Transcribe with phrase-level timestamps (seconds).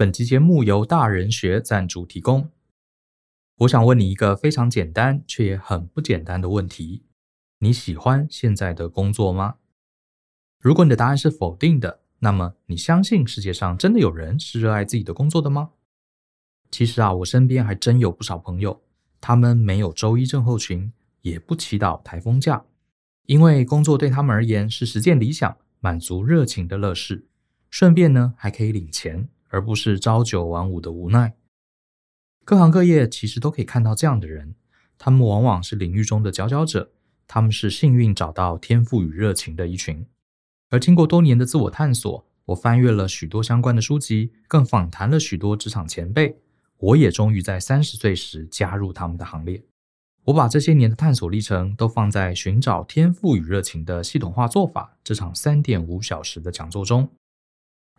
[0.00, 2.48] 本期节目由大人学赞助提供。
[3.58, 7.04] 我想问你一个非常简单却也很不简单的问题：
[7.58, 9.56] 你喜欢现在的工作吗？
[10.58, 15.72] 如果你的答案是否定的，那么你相信世界上真的有人是热爱自己的工作的吗？
[16.70, 18.80] 其实啊，我身边还真有不少朋友，
[19.20, 20.90] 他们没有周一症候群，
[21.20, 22.64] 也不祈祷台风假，
[23.26, 27.26] 因为工作对他们而言是实践理想、满足热情的乐事。
[27.68, 31.34] 顺便呢，还可以领钱，而不是朝九晚五的无奈。
[32.44, 34.54] 各行各业其实都可以看到这样的人，
[34.98, 36.90] 他们往往是领域中的佼佼者，
[37.28, 40.04] 他们是幸运找到天赋与热情的一群。
[40.70, 46.36] 而经过多年的自我探索，我翻阅了许多相关的书籍，更访谈了许多职场前辈，
[46.78, 49.62] 我也终于在三十岁时加入他们的行列。
[50.24, 57.10] 我把这些年的探索历程都放在《寻找天赋与热情的系统化做法》这场三点五小时的讲座中。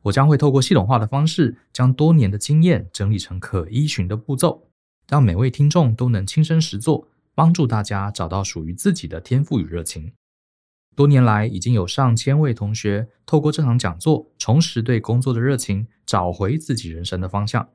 [0.03, 4.67] 我将会透过系统化的方式，将多年的经验整理成可依循的步骤，
[5.07, 10.13] 让每位听众都能亲身实作，帮助大家找到属于自己的天赋与热情。
[10.95, 17.69] 多年来，已经有上千位同学透过这场讲座，重拾对工作的热情，找回自己人生的方向。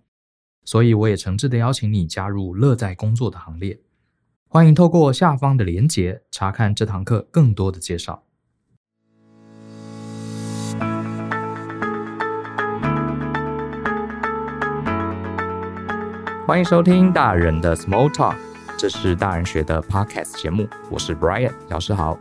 [0.65, 3.81] 所以，我也诚挚的邀请你加入乐在工作的行列。
[4.48, 8.25] 欢迎透过下方的连结，查看这堂课更多的介绍。
[16.47, 18.36] 欢迎收听大人的 Small Talk，
[18.78, 22.16] 这是大人学的 Podcast 节目，我是 Brian 老师好。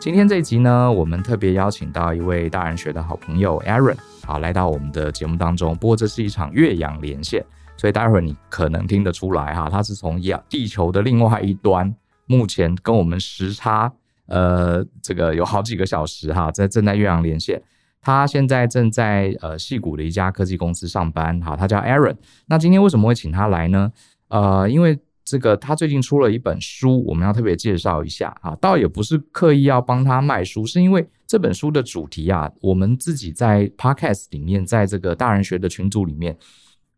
[0.00, 3.96] 今天这一集呢，我们特别邀请到一位大人学的好朋友 Aaron，
[4.26, 5.76] 好来到我们的节目当中。
[5.76, 7.44] 不过这是一场越洋连线，
[7.76, 11.94] 所以待会儿你可能听得出来哈，他是从亚地球的另外一端，
[12.26, 13.92] 目前跟我们时差
[14.26, 17.62] 呃这个有好几个小时哈，在正在越洋连线。
[18.02, 22.16] 他现在正在呃戏谷的一家科技公司上班，好，他叫 Aaron。
[22.46, 23.92] 那今天为什么会请他来呢？
[24.26, 28.56] 呃，因为这个他最近出了一本书，我们要特别介绍一下啊。
[28.56, 36.36] 倒也不是刻意要帮他卖书，是因为这本书的主题啊，我们自己在 Podcast 里面，在这个大人学的群组里面，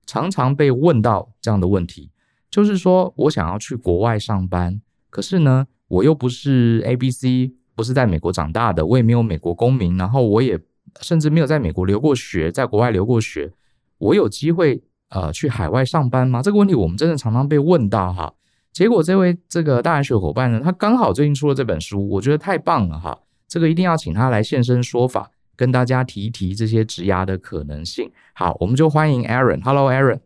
[0.06, 2.10] 常常被问到这样的问题，
[2.50, 4.80] 就是说我想要去国外上班，
[5.10, 10.58] 可是呢，我又不是 ABC，不是在美国长大的，我也没有美国公民，然后我也。
[11.00, 13.50] 甚至没有在美国留过学，在国外留过学，
[13.98, 16.42] 我有机会呃去海外上班吗？
[16.42, 18.34] 这个问题我们真的常常被问到哈。
[18.72, 23.18] 结果这位这个大学伙伴呢，他刚好最近出了这本书，我觉得太棒了哈。
[23.46, 28.10] 这个一定要请他来现身说法，跟大家提一提这些职涯的可能性。
[28.32, 29.62] 好，我们就欢迎 Aaron。
[29.62, 30.18] Hello Aaron。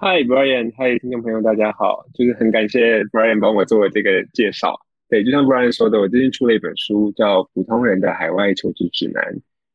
[0.00, 0.72] Hi Brian。
[0.76, 4.78] 嗨听众朋友大家好，就是很感谢 Brian 帮我做这个介绍。
[5.08, 9.24] 对，就像 Brian 说的，我最近出了一本书，叫《普通人的海外求职指南》。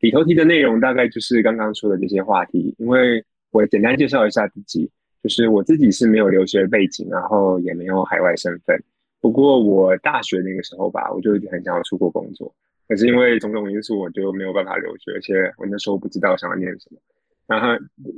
[0.03, 4.91] 里头提的内容大概就是刚刚说的这些话题，因为我简单介绍一下自己，
[5.23, 8.77] 就是我自己是没有留学背景，然后也没有海外身份。
[9.21, 12.53] 不过我大学那个时候吧，我就很想要出国工作，
[12.89, 16.99] 可是因为种种因素，我就没有办法留学，而且我那时候不知道想要念什么。
[17.47, 17.67] 然后，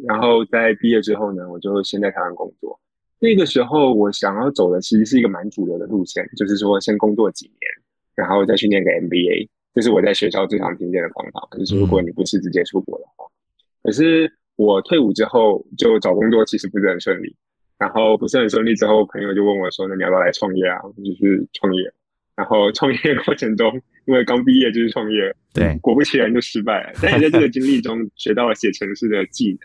[0.07, 2.79] 然后在毕业之后呢，我就先在台湾工作。
[3.19, 7.59] 那个时候我想要走的其实是一个蛮主流的路线，就是说先工作几年，
[8.15, 9.47] 然后再去念个 MBA。
[9.75, 11.45] 这是我在学校最常听见的方法。
[11.51, 13.25] 可是如果你不是直接出国的话，
[13.83, 17.35] 可是我退伍之后就找工作其实不是很顺利，
[17.77, 21.83] 然后不是很顺利之后，朋友就问我说：“那你要不要来创业啊？”就是创业。
[22.37, 23.73] 然后创业过程中，
[24.05, 26.99] 因为刚毕业就是创业，对，果不其然就失败了。
[27.01, 29.59] 但也在这个经历中学到了写程式的技能。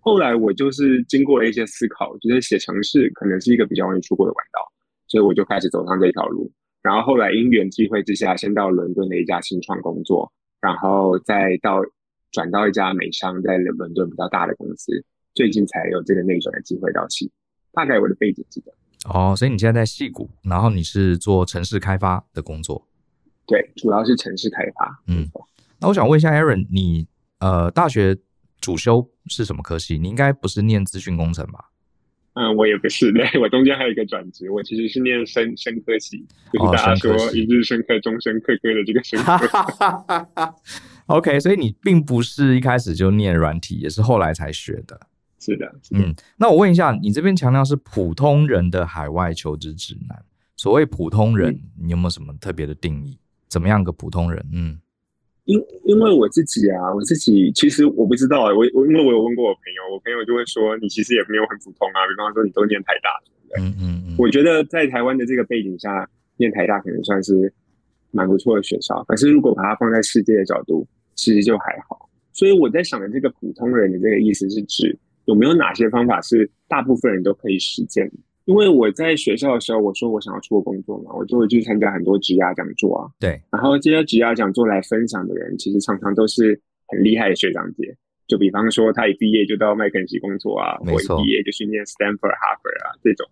[0.00, 4.60] 后来我就是经过了一些思考，觉得写程式可能是一个比较容易出国的管道，
[5.06, 6.50] 所以我就开始走上这条路。
[6.82, 11.80] 然后后来因缘际会之下，先到伦敦的一家新创工作，然后再到
[12.30, 17.30] 转到一家美商在伦敦比较大的公司，最近才有这个内转的机会到期。
[17.72, 18.78] 大概我的背景是这样。
[19.14, 22.86] 哦，所以你现在在戏谷，然后你是做城市开发的工作？
[23.46, 25.02] 对，主要是城市开发。
[25.06, 25.28] 嗯，
[25.80, 27.06] 那我想问一下 Aaron，你
[27.38, 28.18] 呃大学
[28.60, 29.98] 主修是什么科系？
[29.98, 31.70] 你应该不是念资讯工程吧？
[32.38, 40.54] 嗯，我也不是，的， 我中间还有一个转职，我其实是念生生科系，就是大家说一日生科、终身科科的这个生 科。
[41.06, 45.00] OK，所以你并不是一开始就念软体，也是后来才学的。
[45.40, 46.00] 是的，是的。
[46.00, 50.22] 嗯，那我问一下，你这边强调是普通人的海外求职指南，
[50.56, 53.18] 所谓普通人，嗯，你有没有什么特别的定义？
[53.48, 54.46] 怎么样个普通人？
[54.52, 54.78] 嗯。
[55.48, 63.64] 因因为我自己啊，我自己其实我不知道啊，我我因为我有问过我朋友，我朋友就会说，你其实也没有很普通啊，比方说你都念台大，对不对？
[63.64, 64.14] 嗯嗯嗯。
[64.18, 66.06] 我觉得在台湾的这个背景下，
[66.36, 67.50] 念台大可能算是
[68.10, 72.10] 蛮不错的学校，可是如果把它放在世界的角度，其实就还好。
[72.34, 78.16] 所以我在想的这个普通人的这个意思是指，有没有哪些方法是大部分人都可以实践的？
[78.48, 83.04] 因为我在学校的时候，我说我想要出国工作嘛，我就会去参加很多职涯讲座啊。
[83.20, 87.94] 对，然后这些职涯讲座来分享的人，其实常常都是很厉害的学长姐。
[88.26, 91.16] 就比方说，他一毕业就到麦肯锡工作啊，没错。
[91.18, 93.26] 或一毕业就去念 Stanford、哈佛啊，这种，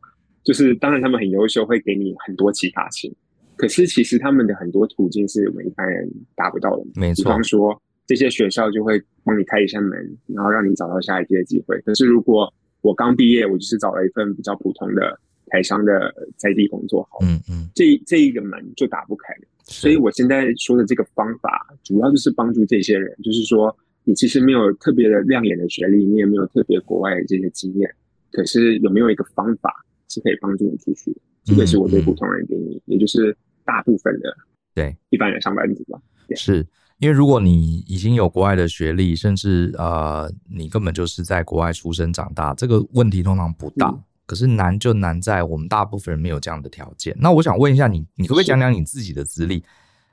[0.44, 3.10] 就是当然他们很优秀，会给你很多启发性。
[3.56, 6.84] 可是其实他们的很多途径是我们一般人达不到的。
[6.94, 7.24] 没错。
[7.24, 11.80] 比方说，这些学校就会帮你开一扇门，然后让你找到下一届的机会。
[11.80, 12.52] 可是如果
[12.86, 15.18] 我刚毕业，我就是找了一份比较普通的
[15.48, 19.42] 台商的在地工作，好，嗯嗯，这这一个门就打不开了。
[19.64, 27.92] 所以我现在说的这个方法，主要就是帮助这些人，就是说你其实没有特别的亮眼的学历，你也没有特别国外的这些经验，
[28.30, 31.20] 可是有没有一个方法是可以帮助你出去的？
[31.44, 34.32] 这个是我对普通人定义，也就是大部分的
[34.76, 36.00] 对一般人上班族吧。
[36.36, 36.64] 是。
[36.98, 43.88] 因为如果你已经有国外的学历，甚至呃，你根本就是在国外出生长大，这个问题通常不大。
[43.88, 47.14] 嗯、可是难就难在我们大部分人没有这样的条件。
[47.20, 49.62] 那我想问一下你，你可不可以讲讲你自己的资历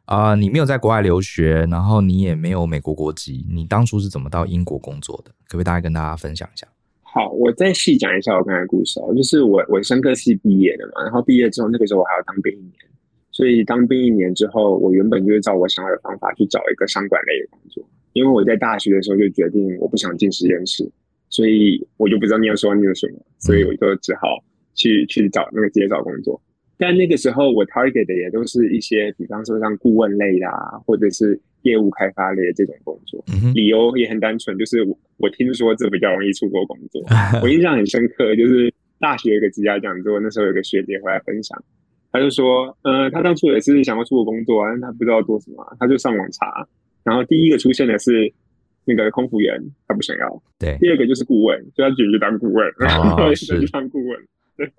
[0.06, 0.36] 啊、呃？
[0.36, 5.32] 你没有在国外留学，然后你也没有美国国籍，你当初是怎么到英国工作的？
[5.48, 6.68] 可不可以大概跟大家分享一下？
[7.02, 12.74] 好，我再细讲一下我刚才的故事哦，就是我我生科系毕业的嘛，然后毕业之后那个时候我还要当兵一年。
[13.34, 17.84] 所以当兵一年之后，我原本就是照我想要的方法去找一个商管类的工作。
[18.14, 20.88] 因为我在大学的时候就决定我不想进实验室，
[21.30, 24.38] 所以我就不知道念书要念什么，所以我就只好
[24.76, 26.40] 去去找那个直接找工作。
[26.78, 33.24] 但那个时候我 target 的也都是一些，比方说像顾问类的啊，或者是业务开发类的这种工作。
[33.56, 37.02] 理由也很单纯，就是我我听说这比较容易出国工作。
[37.42, 41.64] 我印象很深刻，就是大学有个职涯讲座，那时候有个学姐回来分享。
[42.14, 46.66] 他就说，呃，他当初也是想要出国工作，但他不知道做什么，他就上网查，
[47.04, 48.32] 然后第一个出现的是
[48.86, 50.44] 那个空服员，他不想要。
[50.60, 50.78] 对。
[50.80, 54.20] 第二个就是顾问，就他决定去当顾问，然后就去当顾问。
[54.56, 54.72] 对。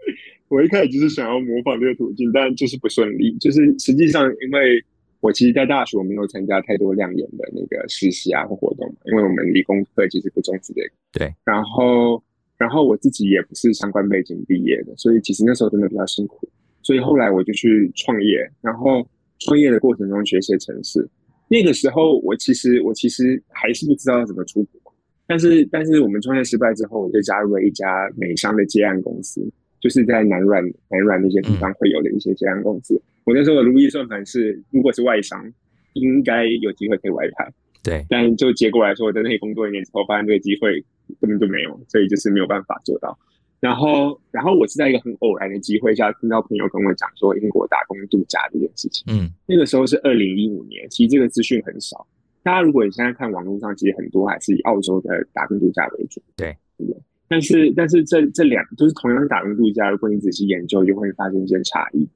[0.47, 3.37] 我一开始就是想要模仿这个途径，但就是不顺利。
[3.39, 4.81] 就是实际上，因为
[5.19, 10.89] 我其实，在大学我没有参加太多亮眼的那个实习啊或活动，因为我们理工科其实不重视这个。
[11.11, 11.35] 对。
[11.45, 12.23] 然后，
[12.57, 16.49] 然后我自己也不是相关背景毕业的，所以其实那时候真的比较辛苦。
[16.85, 19.05] 所以后来我就去创业，然后
[19.41, 21.05] 创业的过程中学些程式。
[21.49, 24.95] 那个时候我其实我其实还是不知道要怎么出国，
[25.27, 29.45] 但是但是我们创业失败之后，我就加入了一家美商的接案公司，
[29.81, 33.01] 就是在南软南软那些地方会有的一些接案公司。
[33.25, 35.51] 我那时候的如意算盘是，如果是外商，
[35.95, 37.51] 应该有机会可以外派。
[37.83, 40.83] 对，但就结果来说，我在那里工作一年之后，发现这个机会
[41.21, 43.19] 根本就没有，所以就是没有办法做到。
[43.65, 49.03] 然后，然后我是在一个很偶然的机会下听到朋友跟我讲说英国打工度假这件事情。
[49.11, 52.07] 嗯，那个时候是二零一五年，其实这个资讯很少。
[52.43, 56.21] 大家如果你现在看网络上，其实很多还是以澳洲的打工度假为主。
[56.37, 56.95] 对，对？
[57.27, 62.07] 但是，但是这这两就是同样是打工度假，如果你仔细研究，就会发现一些差异。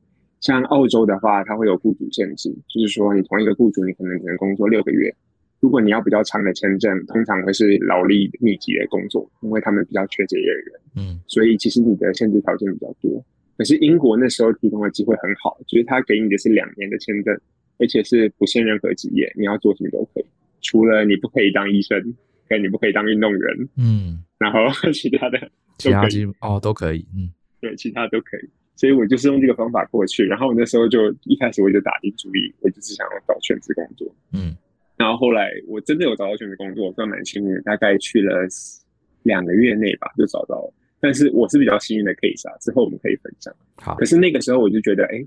[0.42, 5.14] 像澳洲的话，它会有雇主限制，就是说你同一个雇主，你可能只能工作六个月。
[5.60, 10.80] 如果你要比较长的签证，通常会是劳力密集的工作，因为他们比较缺结业员。
[10.96, 13.24] 嗯，所以其实你的限制条件比较多。
[13.56, 17.36] 可是英国那时候提供的机会很好，就是他给你的是两年的签证，
[17.78, 20.24] 而且是不限任何职业，你要做什么都可以，
[20.60, 22.14] 除了你不可以当医生，
[22.48, 23.68] 跟你不可以当运动员。
[23.76, 24.60] 嗯，然后
[24.92, 27.04] 其他的其他机哦都可以。
[27.16, 28.48] 嗯，对，其他都可以。
[28.76, 30.24] 所以我就是用这个方法过去。
[30.24, 34.06] 然后我那时候就一开始我就打定主意，我就是想要找全职工作。
[34.32, 34.56] 嗯。
[34.98, 38.46] 然后后来我真的有找到全职工作，算蛮幸运的，大概去了
[39.22, 40.74] 两个月内吧就找到了。
[41.00, 43.54] 但是我是比较幸运的 case 啊，之后我们可以分享。
[43.76, 45.24] 好，可是那个时候我就觉得，哎，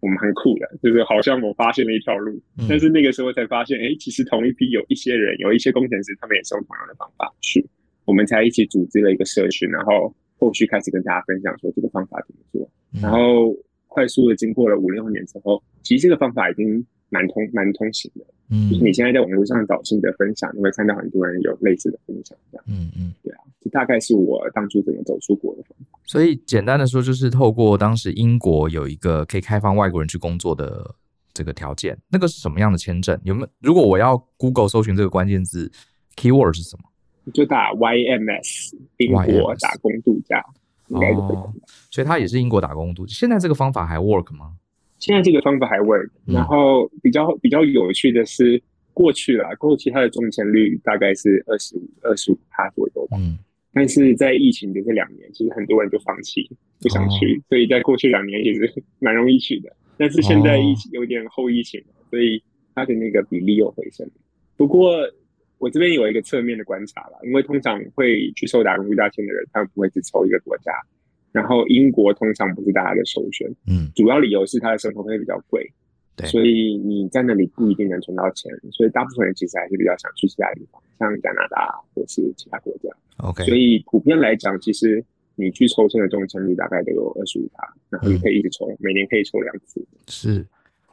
[0.00, 2.32] 我们很酷的，就是好像我发现了一条路。
[2.56, 2.64] 嗯。
[2.66, 7.62] 但是那个时候才发现，哎，其实同一批有一些人，有一些工程师，他们也是用同样的方法去，
[8.06, 12.70] 我们才一起组织了一个社群，然后后续开始跟大家分享说这个方法怎么做。
[12.94, 13.02] 嗯。
[13.02, 13.54] 然后
[13.88, 18.24] 快速的经过了五六年之后，其实这个方法已经蛮通蛮通行的。
[18.48, 22.64] 嗯，就是你现在在网络上找新的分享，你会看到很多人有类似的分享，这样。
[22.66, 25.98] 嗯嗯，对啊，这大概是我当初怎么走出国的方法。
[26.04, 30.94] 所以简单的说，就是透过当时英国有一个可以开放外国人去工作的
[31.32, 33.18] 这个条件，那个是什么样的签证？
[33.24, 33.48] 有没有？
[33.60, 35.70] 如果我要 Google 搜寻这个关键字
[36.16, 36.84] ，keyword 是什么？
[37.32, 40.44] 就打 YMS 英国打工度假，
[40.88, 41.36] 应该就可以。
[41.36, 41.54] 哦，
[41.90, 43.14] 所以它也是英国打工度假。
[43.14, 44.56] 现在这个方法还 work 吗？
[45.02, 48.62] 现在这个方法还 work，然后比较比较有趣的是，
[48.94, 53.16] 过去了，过去它的中签率大概是二十五、二十五趴左右吧。
[53.18, 53.36] 嗯，
[53.72, 56.48] 但是在疫情的这两年，其实很多人就放弃，
[56.80, 59.74] 不想去，哦、所以在过去两年也是 蛮容易去的。
[59.98, 62.40] 但是现在疫情有点后疫情，所以
[62.72, 64.08] 它的那个比例又回升。
[64.56, 64.98] 不过
[65.58, 70.70] 我这边有一个侧面的观察啦，因为通常会去抽打工度假签的人，他们不会只抽一个国家。
[71.32, 75.66] 然后英国通常不是大家的首选，嗯，主要理由是它的生活费比较贵，
[76.14, 82.90] 对，所以你在那里不一定能存到钱，所以大部分人其实还是比较想去其他地方，像加拿大或是其他国家。
[83.16, 85.02] OK，所以普遍来讲，其实
[85.36, 89.82] 你去抽签的中签率大概都有二十五趴，然后你可以一直抽，嗯、每年可以抽两次。
[90.08, 90.46] 是，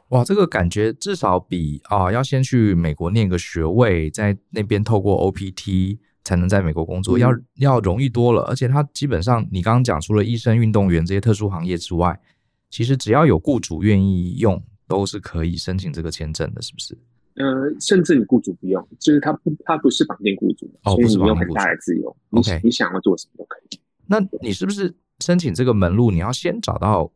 [0.08, 5.98] 哇，这个感觉至少比啊要先去美国念个学位，在那边透过 OPT。
[6.24, 12.20] 才能在美国工作，要要容易多了，而且他基本上，你刚刚讲除了医生、运动员这些特殊行业之外，
[12.68, 16.96] 其实只要有雇主愿意用，都是可以申请这个签证的，是不是？
[17.36, 22.14] 呃，甚至你雇主不用，就是他不，他不是绑定雇主，哦，不是绑定雇主，很大的自由。
[22.30, 23.80] OK，你，你想要做什么都可以。
[24.06, 27.10] 那你是不是申请这个门路，你要先找到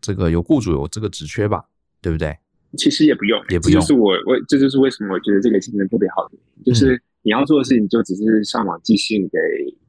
[0.00, 1.64] 这个有雇主有这个职缺吧？
[2.00, 2.38] 对不对？
[2.78, 3.80] 其实也不用，也不用。
[3.80, 7.02] 这就是我我这就是为什么我觉得这个签证特别好的，就是。
[7.20, 9.38] 嗯你要做的事情就只是上网寄信给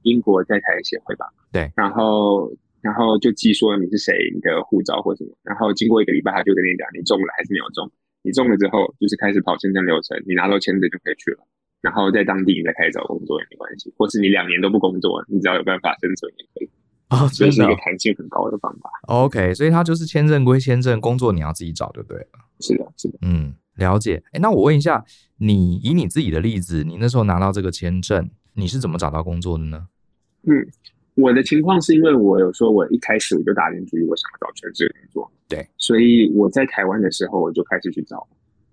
[0.04, 7.90] 英国在台协会吧，对，然后然后就寄说你是谁，你的护照或什么，然后经过一个礼拜，他就跟你讲你中了还是没有中，
[8.22, 11.48] 你中了之后就是开始跑签证流程，你拿到签证就可以去了，
[11.80, 16.70] 然后在当地你再开始找工作也没关系，或是你两年都不工作，你只要有办法生存也可以，
[17.12, 18.90] 哦，这是一个弹性很高的方法。
[19.08, 22.44] OK，所以他就是签证归签证，工作你要自己找就对了。
[22.60, 23.56] 是的，是的，嗯。
[23.78, 25.04] 了解，哎，那我问一下，
[25.38, 29.88] 你以你自己的例子，你那时候拿到这个签证，你是怎么找到工作的呢？
[30.44, 30.54] 嗯，
[31.16, 38.28] 我的情况是因为我有说，我一开始我就打定主意，我想要找全职工作，对，所以我在台湾的时候我就开始去找，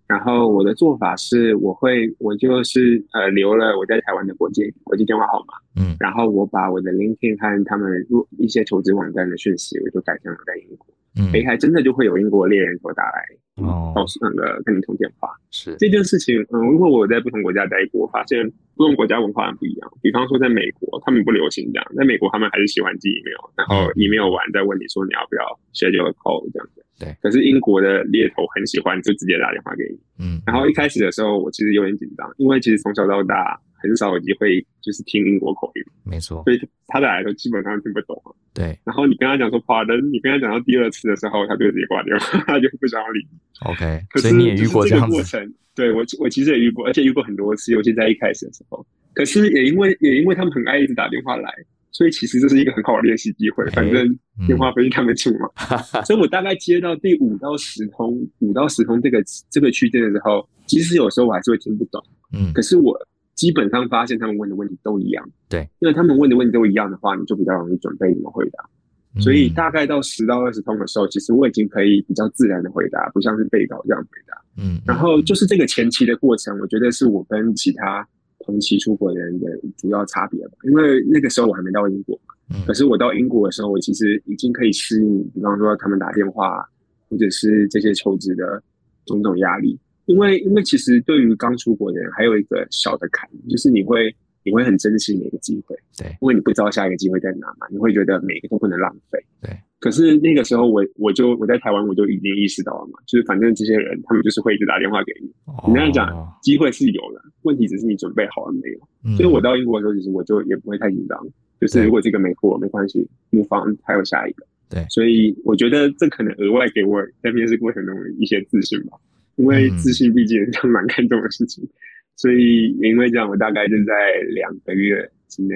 [0.07, 10.87] 然后我的做法是，我会我就是呃留了我在台湾的国际国际电话号码，嗯，然后我把我的 LinkedIn 和他们入一些求职网站的讯息，我就改成了在英国，
[11.19, 13.25] 嗯，哎，还真的就会有英国猎人头打来。
[13.59, 19.91] 哦，告诉那个跟你通电话是这件事情，嗯，因为我在不同国家待过，发现不同国家文化很不一样。
[20.01, 25.43] 比方说，在美国，他们不流行这样，在美国他们还是喜欢寄 email，然后 email 完再问你说你要不要
[25.75, 26.85] schedule a call 这样子。
[27.01, 27.17] 对。
[27.21, 30.41] 可是英国的猎头很喜欢就直接打电话给你，嗯。
[30.47, 33.61] 然后一开始的时候，我其实有点紧张，因为其实从小到大。
[33.79, 38.21] 很少有机会就是听英国口音，没错，所以他的来都基本上听不懂。
[38.53, 43.25] 对，然后你跟他讲说 Pardon，你跟他讲到第二次的时候，他就直接挂电话，他就不想理。
[43.61, 45.17] OK，可是所以你也遇过这样子。
[45.17, 48.85] 个过程，对我我其实也遇过，而且遇过很多次，尤其在一开始的时候。
[49.15, 51.53] 可是也因为也因为他们很爱一直打电话来，
[51.93, 53.65] 所以其实这是一个很好的练习机会。
[53.71, 55.49] 反正电话费他们出嘛，
[55.95, 62.03] 嗯、所以我大概接到第五到十通，五到十通这个这个区间的时候，其实有时候我还是会听不懂。
[62.33, 62.99] 嗯，可是我。
[63.39, 68.69] 基本上发现他们问的问题都一样，对，因为他们问的问题都一样的话，你就比较容易准备怎么回答。
[69.15, 74.43] 嗯、所以大概到十到二十通的时候，其实我已经可以比较自然的回答，不像是被稿这样回答。
[74.57, 78.05] 嗯，然后就是这个前期的过程，我觉得是我跟其他
[78.41, 80.55] 同期出国的人的主要差别吧。
[80.65, 82.19] 因为那个时候我还没到英国
[82.67, 86.69] 可是我到英国的时候，我其实已经可以适应，比方说他们打电话
[87.09, 88.61] 或者是这些求职的
[89.07, 89.79] 种种压力。
[90.09, 94.13] 因为，因为其实对于刚出国的人，还有一个小的坎，就是你会，
[94.43, 99.51] 你会很珍惜每个机会，对，因为你不知道下一个机会在哪嘛，你会觉得每个都不能浪费，对。
[99.81, 106.11] 可是那个时候我，我我就我在台湾，我就已经意识到了嘛，就是反正这些人他们就是会一直打电话给你，哦、你那样讲，
[106.43, 108.79] 机会是有的，问题只是你准备好了没有。
[109.05, 111.17] 嗯、所以我到英国的时候，其实我就也不会太紧张，
[111.61, 114.85] 就是如果这个没过没关系，无妨还有下一个，对。
[114.91, 118.97] 所以我觉得这可能额外给我在面试过程中的一些自信吧。
[119.39, 121.71] 因为自信毕竟是蛮看重的事情，嗯、
[122.17, 123.95] 所以也因为这样，我大概就在
[124.35, 125.55] 两个月之内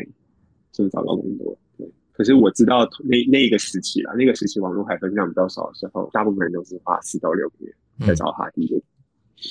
[0.70, 1.58] 就找到工作。
[1.76, 7.74] 对，可是我知道那那一个时期啊，那个时期网络还分享比较少的时候，大部分人都是花四到六个月
[8.06, 8.80] 在找他第一个。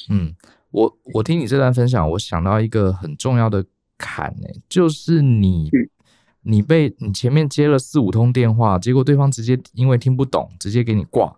[0.10, 0.34] 嗯，
[0.72, 3.66] 我我听你这段分享，我想到一个很重要的
[3.98, 5.90] 坎呢、欸，就是你、嗯、
[6.44, 11.36] 你被你前面接了四五通电话，结果对方直接因为听不懂，直接给你挂。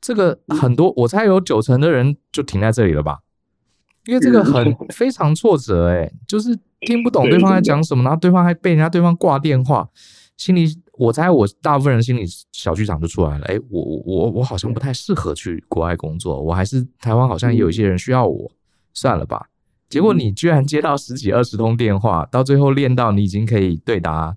[0.00, 3.18] 这个很多，我猜有九成的人就停在这里了吧，
[4.06, 9.88] 因为这个很非常挫折哎，就是听不懂对方在讲什么，然后对方还被人家对方挂电话，
[10.36, 18.50] 心里我猜我大部分人心里小剧场就出来了，哎，我我我好像不太适合去国外工作，我还是台湾好像也有一些人需要我，
[18.94, 19.48] 算了吧。
[19.88, 24.36] 结果你居然接到十几二十通电话，到最后练到你已经可以对答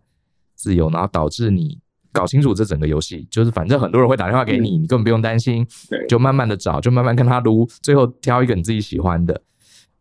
[0.55, 1.79] 自由，然后导致你。
[2.11, 9.33] 搞清楚这整个游戏，就是反正很多人会打电话给你，嗯、你根本不用担心，对，就慢慢的找，就慢慢跟他撸，最后挑一个你自己喜欢的。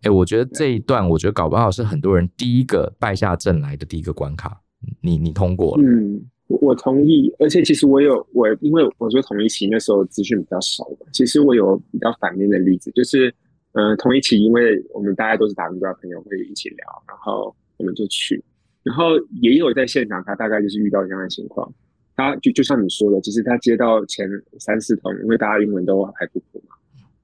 [0.02, 4.58] 哎、欸，我觉得这一段，我觉得搞不好是很多人第一个败下阵来的第一个关卡，
[5.02, 5.82] 你你通过了。
[5.84, 13.28] 嗯，我我同意，而且其实我有我，因为我说同一期那时候资讯比较少，其实我有比较反面的例子，就是
[13.72, 18.42] 嗯、呃，同一期，因为我们大家都是打工的朋友，会一起聊，然后我们就去，
[18.82, 19.10] 然后
[19.42, 21.70] 也有在现场，他大概就是遇到这样的情况，
[22.20, 26.76] 他就就像你说的，其实他接到前三四通，因为大家英文都还不普嘛，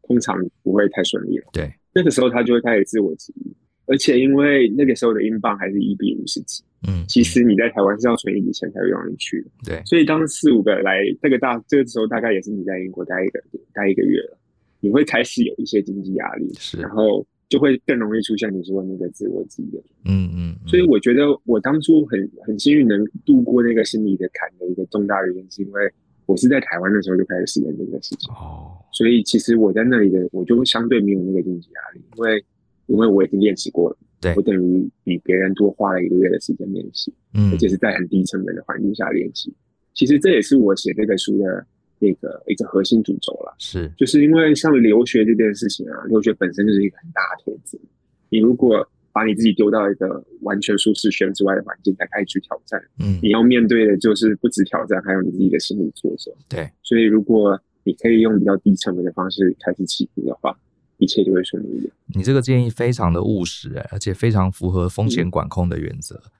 [0.02, 1.44] 通常不会太顺利了。
[1.52, 3.54] 对，那个时候他就会开始自我质疑，
[3.86, 9.50] 而且因为那个时候的英镑还是一比五十几，嗯，其实你在台湾是要存一笔钱才会让你去的。
[9.64, 13.40] 对，所以当四五个来这个大这个时候，大概也是你在英国待一个
[13.74, 14.38] 待一个月了。
[14.80, 19.80] 你会开始有一些经济压力，是，然后就会更容易出现你说的那个自我质疑。
[20.04, 25.92] 嗯嗯，所以我觉得我当初很很幸运能度过那个心理的坎的一个重大原因，是因为
[26.26, 28.32] 我是在台湾的时候就开始实验这个事情。
[28.34, 32.44] 哦，所以其实我在那里的我就会相对没有那个经济压力，因为
[32.86, 39.54] 因为我已经练习过了，对，我等于比别人多花了一个月的时间练习，嗯，而且是在很低成本的环境下练习。
[39.94, 41.66] 其实这也是我写这个书的。
[41.98, 47.80] 那个一个核心主轴了，是，就是因为像留学这件事情啊，留学本身就是一个很大的投资。
[48.28, 56.30] 你如果把你自己丢到一个完全舒适圈之外的环境，再开始去挑战，嗯，你要面对的就是不止挑战，还有你自己的心理挫折。
[56.48, 60.54] 对，所以如果你可以用比较低成本的方式开始起步的话，
[60.98, 61.90] 一切就会顺利一点。
[62.14, 66.16] 你这个建议非常的务实，而且非常符合风险管控的原则。
[66.16, 66.30] 嗯、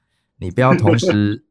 [0.40, 1.45] 你不要同时。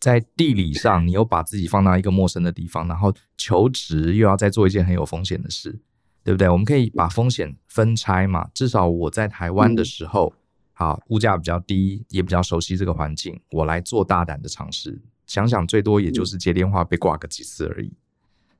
[0.00, 5.78] 在地理上，你又把自己放到一个陌生的地方，然后求职又要再做一件很有风险的事，
[6.22, 6.48] 对不对？
[6.48, 8.48] 我们可以把风险分拆嘛。
[8.54, 10.32] 至少我在台湾的时候，
[10.72, 15.00] 好，物价比较低，也比较熟悉这个环境，我来做大胆的尝试。
[15.26, 17.92] 想想最多也就是接电话被挂个几次而已，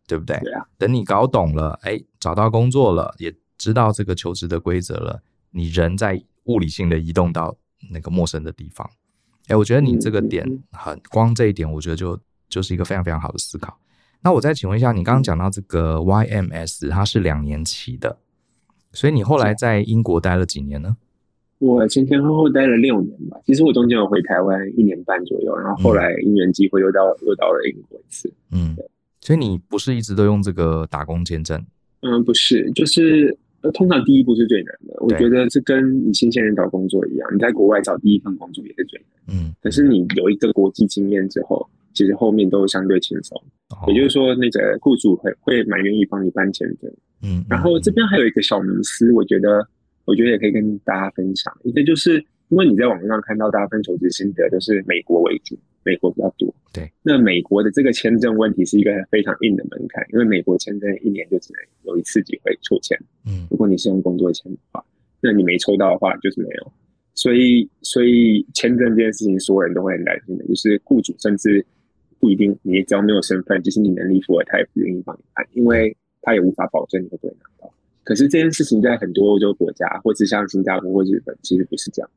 [0.06, 0.38] 对不对？
[0.40, 0.66] 对啊。
[0.76, 7.56] 等你搞懂了，哎，找到工作了，也知道这个求职的规则了，你人在物理性的移动到
[7.90, 8.90] 那个陌生的地方。
[9.48, 13.78] 哎，我觉得你这个点很光这一点，我觉得就就是一个非常非常好的思考。
[14.22, 18.18] 那我再请问一下，你刚刚讲到这个 YMS，它是两年期的，
[18.92, 20.96] 所以你后来在英国待了几年呢？
[21.58, 23.38] 我前前后后待了六年吧。
[23.44, 28.32] 其实我中间有回台湾一年半左右，然后后来因缘机会又到又到了英国一次。
[28.52, 28.76] 嗯，
[29.20, 31.64] 所以你不是一直都用这个打工签证？
[32.02, 33.38] 嗯，不是，就是。
[33.74, 39.36] 通常第一步是最难的，我觉得是跟你新鲜人找工作一样，你在国外找第一份工作也是最难。
[39.36, 43.36] 嗯，可是你有一个国际经验之后，其实后面都相对轻松。
[43.70, 46.90] 哦、也就是说，那个雇主会会蛮愿意帮你办签证。
[47.22, 49.66] 嗯，然后这边还有一个小迷思，我觉得
[50.04, 52.24] 我觉得也可以跟大家分享，一个就是。
[52.50, 55.54] 因为你在网上看到大家分求职心得都是美国为主，
[55.88, 56.54] 美国比较多。
[56.70, 62.98] 对，那美国的这个签证问题是一个非常硬的门槛，因为美国签证一年就只能有一次机会抽签。
[63.26, 64.84] 嗯，如果你是用工作签的话，
[65.22, 66.72] 那你没抽到的话就是没有。
[67.14, 71.64] 所以，所以签证这件事情，所有人都会很担心的，就是雇主甚至
[72.20, 77.72] 不一定，你只要没有身份，即使你能力符合，他也不愿意帮你办，因为他也无法保证你会不会拿到。
[78.04, 82.10] 可是这件事情在很多欧洲国家，或是像新加坡或日本，其实不是这样。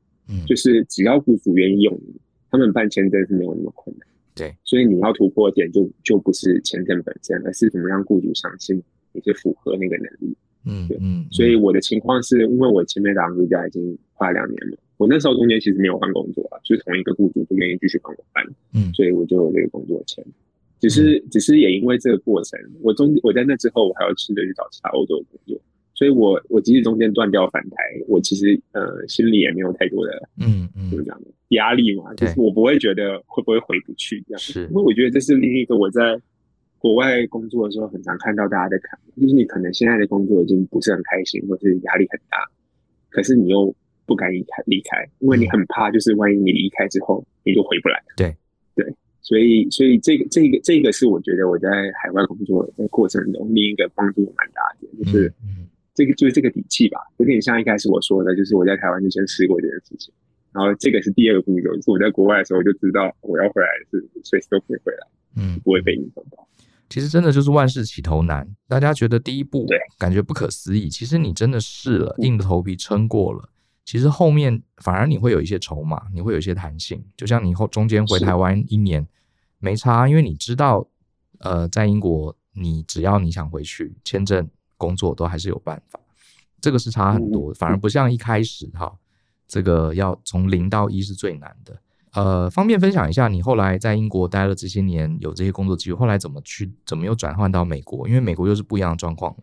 [0.48, 2.16] 就是只要雇主愿意用你，
[2.52, 4.08] 他们办签证是没有那么困难。
[4.36, 8.82] 对，所以你要突破点就就不是签证本身，而是怎么让雇主相信
[9.14, 10.36] 你是符合那个能力。
[10.66, 11.26] 嗯，对，嗯。
[11.32, 18.46] 所以我的情况是因为我前面打工度假已经快两年了，我那时候中间其实没有换工作啊，就是同一个雇主不愿意继续帮我办。
[18.74, 20.24] 嗯，所以我就有这个工作签。
[20.80, 25.62] 只是只是也因为这个过程，我中我在那之后我还要试着去找其他欧洲的工作。
[25.94, 34.64] 所以我，我我即使中间断掉返台，我其实呃心里也没有太多的嗯嗯怎么讲的压力嘛，就是我不会觉得会不会回不去这样，是。
[34.68, 36.20] 因为我觉得这是另一个我在
[36.78, 42.38] 国外工作的时候很常看到大家在看，就是你可能现在的工作已经不是很开心，或是压力很大，
[43.10, 43.74] 可是你又
[44.06, 48.02] 不敢离开离开，因为你很怕，就是万一你离开之后你就回不来。
[48.18, 48.36] 对。
[48.76, 48.86] 对，
[49.22, 51.70] 所以所以这个这个这个是我觉得我在
[52.02, 55.68] 海外工作的过程中另一个帮助蛮大的，就是嗯。
[55.94, 60.12] 这个就是这个底气吧，有点像一开始我说的，就是我在台湾就先试过这件事情，
[60.52, 66.48] 然后这个是第二个步骤，就是我在国外的时候我就知道我要回来是随时都可以回来，嗯，不会被影响到。
[66.90, 69.66] 其实真的就是万事起头难，大家觉得第一步
[69.98, 73.50] 感觉不可思议，其实你真的试了，硬着头皮撑过了，
[73.86, 79.08] 其实后面反而你会有一些筹码，你会有一些弹性，就像你后中间回台湾一年
[79.60, 80.88] 没差，因为你知道，
[81.40, 84.50] 呃，在英国你只要你想回去签证。
[84.82, 86.00] 工作都还是有办法，
[86.60, 88.92] 这个是差很多，反而不像一开始哈，
[89.52, 91.78] 这个要从零到一是最难的。
[92.14, 98.08] 呃，方便分享一下你后来在英国待了这些年，有这些工作机会，后来怎么去，怎么又转换到美国？
[98.08, 99.36] 因为美国又是不一样的状况。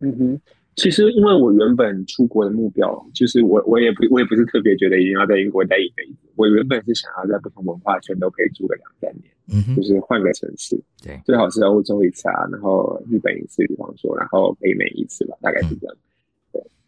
[0.00, 0.40] 嗯哼。
[0.76, 6.28] 其实，因为我原本出国的目标，就是我我也不我也不是特别觉得一定要在英国待一辈子。
[6.34, 15.94] 我原本是想要在不同文化圈都可以住个两三年，嗯哼，就是换个城市，对，最好是欧洲一次啊，然后日本一次，比方说，然后北美一次吧，大概是这样。
[15.94, 16.13] 对，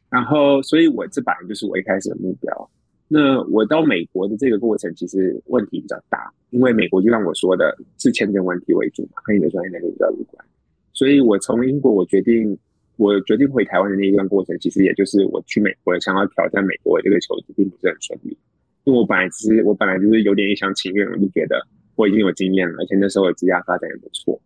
[0.09, 2.71] 然后，所以我这本来就是我一开始的目标。
[3.09, 10.45] 那我到美国的这个过程其实问题比较大，因为美国就像我说的，是签证问题为主嘛，跟你的专业能力比较有关。
[10.93, 12.59] 所以我从英国我决定，
[12.97, 18.37] 我决定回台湾的那一段过程，其实也就是我去美国想要挑战美国的这个球职，并不是很顺利。
[18.85, 21.61] 因为我本来只是我本来就是有点一厢情愿，我就觉得
[21.97, 24.41] 我已经有经验了，而且那时候我职业发展也不错，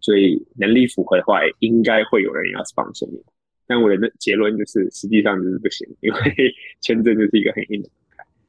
[0.00, 3.22] 所以能力符合的话，应该会有人要 sponsor 你。
[3.66, 6.20] 但我的结论就是，实际上就是不行，因为
[6.80, 7.88] 签证就是一个很硬的。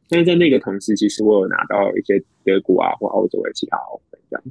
[0.09, 4.43] 但是在那个同时，其实我有拿到一些德国啊或澳洲的其他 offer，这样，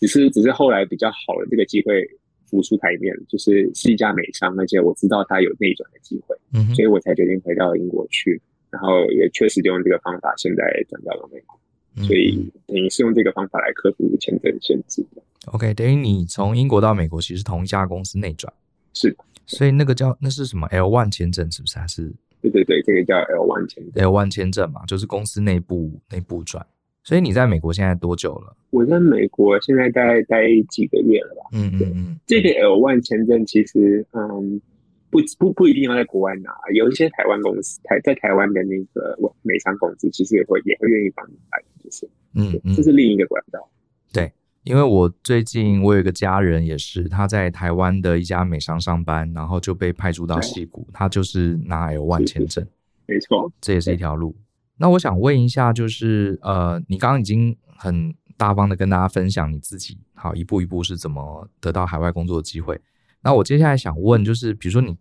[0.00, 2.06] 只是只是后来比较好的这个机会
[2.44, 11.58] 浮出台面，就是是一家美商，而且我知道它有内转的机会，嗯，所以我才决定回到英国去，然后也确实就用这个方法，现在转到了美国，
[12.04, 15.22] 所以等于是用这个方法来克服签证限制的。
[15.52, 18.52] OK，等于你从英国到美国其实同一家公司内转，
[18.92, 19.16] 是，
[19.48, 22.14] 所以那个叫那是什么 L one 签证是不是还是？
[22.40, 26.64] 对对对，这个叫 L one 签证，L one 签证嘛，就是公司内部内部转。
[27.02, 28.54] 所以你在美国现在多久了？
[28.70, 31.48] 我在美国现在大概待几个月了吧？
[31.52, 32.20] 嗯嗯嗯。
[32.26, 34.60] 这个 L one 签证其实，嗯，
[35.08, 43.66] 不不不一定要在国外拿，有一些台湾公司台在台湾的那个美商公司，其实也会也会愿意帮你办，就是嗯嗯，这是另一个管道。
[44.12, 44.30] 对。
[44.64, 52.66] 因为我最近我有一个家人也是，他在台湾的一家美商上班，然后就被派驻到西谷，他就是拿 L one 签证，
[53.06, 54.36] 没错，这也是一条路。
[54.76, 62.78] 那我想问一下，就是呃，你刚刚已经很大方的跟大家分享你自己，好，一步一步是怎么得到海外工作的机会。
[63.22, 64.94] 那我接下来想问，就是比如说你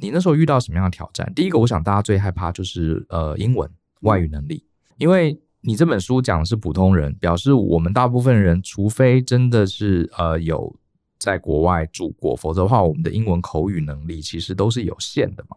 [0.00, 1.32] 你那时候遇到什么样的挑战？
[1.36, 4.64] 第一个，我想大家最害怕就是呃英文外语能力，
[4.96, 5.38] 因为。
[5.66, 10.76] 你这本书讲的是普通人，表示我们大部分人，除非真的是呃有
[11.18, 15.56] 在国外住过，否则的话，我们的英文口语能力其实都是有限的嘛。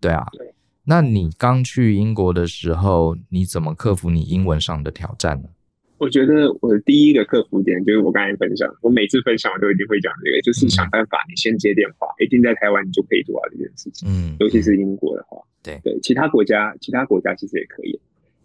[0.00, 0.54] 对啊，对。
[0.84, 5.48] 那你刚去英国的时候，你怎么克服你英文上的挑战呢？
[5.98, 14.08] 我觉得我的第一个克服点就是我刚才分享，我每次分享我都一定会讲这个，就是想办法你先接电话，一定在台湾你就可以做到这件事情。
[14.10, 18.00] 嗯，尤其是英国的话，对对，其他国家其他国家其实也可以。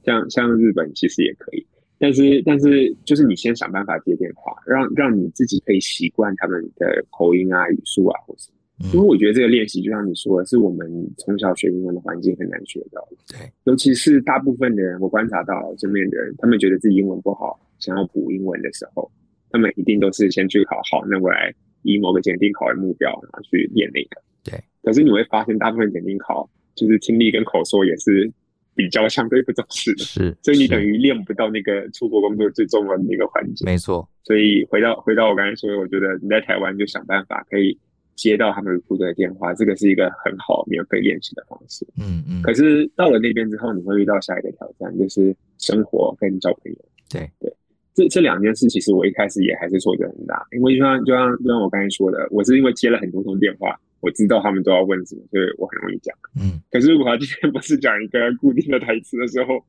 [0.09, 1.63] 像像日本其实也可以，
[1.99, 8.49] 但是但是就是你先想办法接电话，让让你自己可以习惯他们的口音啊、语速啊，或是，
[8.91, 13.17] 因为我觉得这个练习就像你说的，是我们从小学英文的环境很难学到的。
[13.37, 19.11] 对，尤其是大部分的人，我观察到身边的人，他们觉得自己英文不好，想要补英文的时候，
[19.51, 24.21] 他们一定都是先去考好，那我来以某个检定考为目标，然后去练那个。
[24.43, 28.31] 对，可是你会发现，大部分检定考就是听力跟口说也是。
[28.79, 33.65] 比较相对不重视的，是，所以你等于练不到那个出国工作最重要的那个环节。
[33.65, 37.77] 没错，所以回到回到我刚才说的，我觉得你在台湾就想办法可以
[38.15, 41.85] 接到他们的负责电话，这个是一个很好免费练习的方式。
[41.99, 42.41] 嗯嗯。
[42.41, 46.77] 可是到了那边之后，你会遇到下一个挑战，就是生活跟交朋友。
[47.09, 47.53] 对对，
[47.93, 53.77] 这这两件事其实我一开始也还是挫折很大，因为就像就像就像我刚才说的，我是因为接了很多通电话。
[54.01, 56.15] 我知道他们都要问什么，所以我很容易讲。
[56.39, 59.63] 嗯，可是如果他今天不是讲一个固定的台词的时候，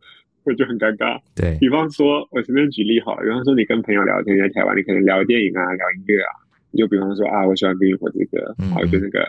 [0.45, 1.21] 我就很尴尬。
[1.35, 6.31] 对，比方说，我随便举例好了，比方说你跟朋友聊天，在台湾，你可能聊电影啊，聊音乐啊，
[6.71, 9.21] 你就比方说啊，我喜欢冰与火之歌，嗯、好，就那个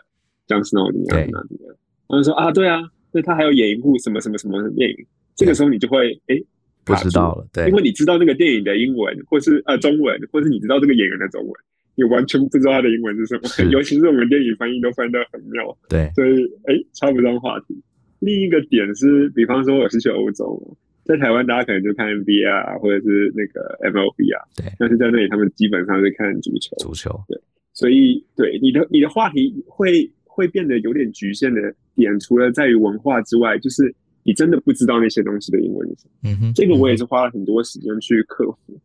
[0.48, 1.76] Jon Snow 怎么样怎么样怎么样，
[2.08, 2.80] 然后说啊，对啊，
[3.12, 4.96] 那他还有演一部什么什么什么电影，
[5.36, 6.40] 这个时候你就会哎，
[6.86, 11.54] 不知道了，对，因为你知道那个电影的英文，或是呃中文，或是你知道这个演员的中文。
[12.02, 15.78] 你完全不知道它的英文是什么， 尤其是我们电影翻译都翻得很妙。
[15.88, 17.80] 对，所以哎，插不上话题。
[18.20, 24.42] 另一个点是，比方说我是去欧洲，在台湾大家可能就看 NBA 啊，或者是那个 MLB 啊。
[24.56, 24.66] 对。
[24.80, 26.76] 但是在那里，他们基本上是看足球。
[26.78, 27.10] 足球。
[27.28, 27.40] 对。
[27.74, 31.62] 所以，对你的你的话题会会变得有点局限的
[31.96, 36.12] 点，除了在于文化之外，就是你真的不知道那些东西的英文是什么。
[36.30, 36.54] 嗯哼。
[36.54, 38.80] 这个我也是花了很多时间去克服。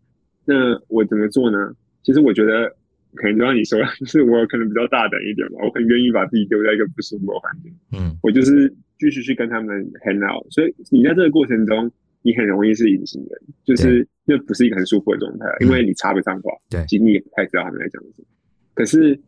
[0.44, 1.72] 那我怎么做呢？
[2.02, 2.74] 其实我觉得。
[3.16, 7.72] 可能就像你说， 就是我可能比较大胆一点嘛，我很愿意把自己丢在一个不舒服的环境。
[7.92, 11.90] 嗯，我就是继续去跟他们 hang out，所以你在这个过程中，
[12.22, 18.26] 你很容易是隐形人，就是那不是一个很舒服的状态，因为你插不上话，对，其实你也不太知道他们在讲什么。
[18.74, 19.18] 可是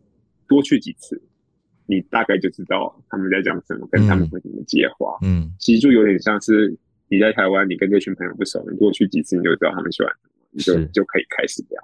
[0.47, 1.21] 多去几次，
[1.87, 5.19] 你大概就知道他们在讲什么，跟他们会怎么接话。
[5.23, 6.77] 嗯，其实就有点像是
[7.09, 10.13] 你在台湾，你跟这群朋友不熟，你多去几次，你就知道他们喜欢
[10.59, 11.83] 什么，你就就可以开始聊。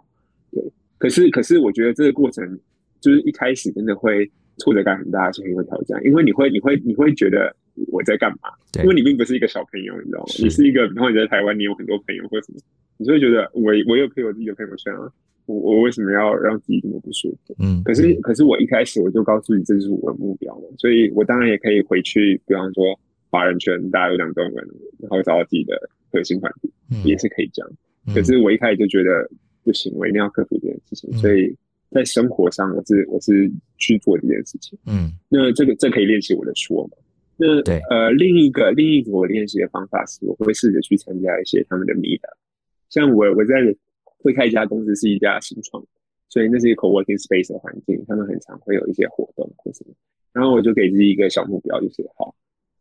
[1.04, 2.58] 可是，可是，我觉得这个过程
[2.98, 7.54] 就是一开始真的会挫折感很大，而且很有挑战，因为你会，你会，你会觉得
[7.92, 8.48] 我在干嘛？
[8.72, 10.26] 对，因为你并不是一个小朋友，你知道吗？
[10.28, 12.58] 是你是一个，然后你在台湾，你有很多朋友或什么，
[12.96, 15.12] 你就会觉得我我有可以有自己的朋友圈啊，
[15.44, 17.54] 我我为什么要让自己这么不舒服？
[17.58, 24.66] 嗯，可是可是我一开始我就告诉你这是我的目标嘛，所以我当然也可以回去，比方说华人圈大家有两段文，
[25.00, 25.78] 然后找到自己的
[26.10, 27.70] 核心团体，嗯、也是可以这样。
[28.14, 29.28] 可是我一开始就觉得
[29.64, 31.56] 不行，我一定要克服这件事情，嗯、所以
[31.90, 34.78] 在生活上我是我是去做这件事情。
[34.86, 36.98] 嗯，那这个这、可以练习我的说嘛？
[37.36, 42.36] 那对呃另一个另一个我练习的方法是，我会试着去参加一些他们的 meetup，
[42.90, 43.54] 像我我在
[44.18, 45.84] 会开一家公司是一家新创，
[46.28, 49.94] 所以那是一个 co-working space 的环境，他们很常会有一些活动或什么，
[50.32, 52.34] 然后我就给自己一个小目标，就是好，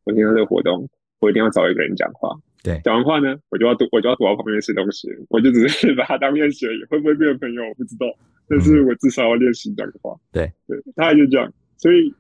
[0.04, 0.88] 我听到这个活动，
[1.20, 2.38] 我一定要找一个人讲话。
[2.64, 5.10] 对，讲完话呢，我就要躲，我就要躲到旁边吃东西。
[5.28, 8.08] 我就只是把它当练习而已，会不会变成朋友我不知道，
[8.48, 10.18] 但是我至少要练习讲话。
[10.32, 11.54] 对对，大概就这样。
[11.78, 12.14] 所以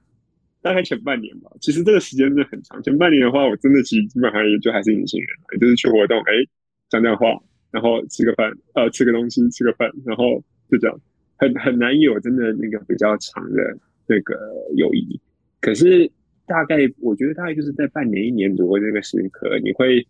[0.61, 2.83] 大概前半年吧，其实这个时间真的很长。
[2.83, 6.33] 前半年的话，我真的其实基本上也就还是隐形人，也就是去活动，哎，
[6.89, 7.39] 讲讲话，
[7.71, 10.99] 然后吃个饭，呃，吃个东西，吃个饭，然后就这样，
[11.37, 13.77] 很很难有真的那个比较长的
[14.07, 14.35] 那个
[14.75, 15.17] 友谊。
[15.61, 16.11] 可是
[16.45, 20.05] 大概我觉得大概就是在半年一年左右这个时刻，你会。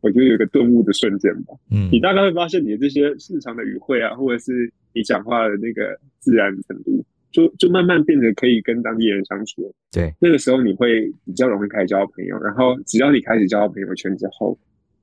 [0.00, 9.72] 我觉得有一个顿悟的瞬间吧，嗯，你大概会发现你的这些日常的语汇啊，或者是你讲话的那个自然程度，就就慢慢变得可以跟当地人相处了。
[9.92, 14.58] 对，那个时候你会比较容易开始交到朋友，然后只要你开始交到朋友圈之后，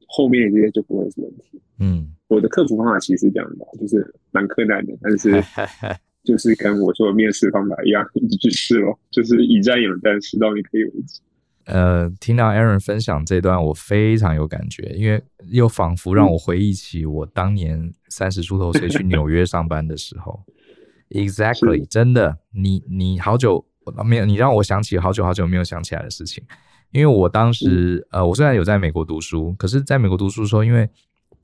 [0.08, 1.62] 后面这些就不会是问题。
[1.80, 5.32] 嗯，我的克服方法其实是这样的，就是蛮困难的，但是
[6.24, 11.22] 就是跟我说的面试方法一样，一直去试咯，就是以战养战，试到你可以为止。
[11.68, 20.44] 呃，听到 Aaron 分享这段，我非常有感觉，因为又仿佛让我回忆起我当年三十出头岁去纽约上班的时候。
[21.12, 23.66] Exactly，真的，你你好久
[24.06, 26.44] 没有，你让我想起好久好久没有想起来的事情。
[26.92, 30.90] 因为我当时，呃，我虽然有在美国读书，可是在美国读书的时候，因为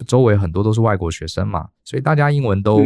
[0.07, 2.81] 周围很多都是外国学生嘛，所以大家英文都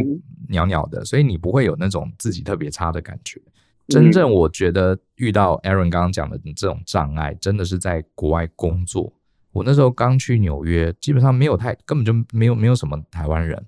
[0.49, 3.39] 鸟鸟的，所以你不会有那种自己特别差的感觉。
[3.87, 9.13] 真正我觉得遇到 Aaron 刚刚讲的这种障碍，真的是在国外工作。
[9.53, 13.65] 我那时候刚去纽约，基本上没有太，根本就没有没有什么台湾人。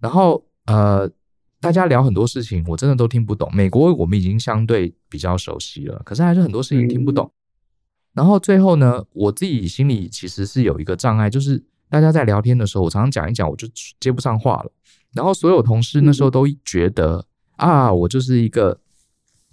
[0.00, 1.08] 然后呃，
[1.60, 3.48] 大家聊很多事情，我真的都听不懂。
[3.54, 7.32] 美国我们已经相对比较熟悉了，可是还是很多事情听不懂。
[8.12, 13.66] 然后最后呢，我自己心里其实是有一个障碍，就是大家在聊天的时候，我常常讲一讲，我就
[14.00, 14.72] 接不上话了。
[15.14, 17.24] 然后所有同事那时候都觉得
[17.56, 18.81] 啊，我就是一个。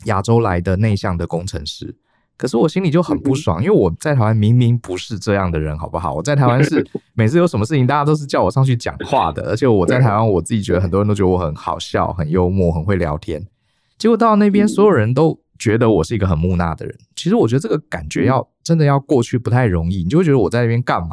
[0.06, 1.96] 亚洲来的内向的工程师，
[2.38, 6.14] 可是我心里就很不爽，因为我在台湾明明不是这样的人，好不好？
[6.14, 13.46] 我在台湾是 每次有什么事情，大家都是叫我上去讲话的，而且我在台湾，我自己觉得很多人都觉得我很好笑、很幽默、很会聊天。
[13.98, 16.98] 结果到那边，所有人都觉得我是一个很木讷的人。
[17.16, 21.10] 其实我觉得这个感觉要真的要过去不太容易，你就会觉得我在那边干嘛？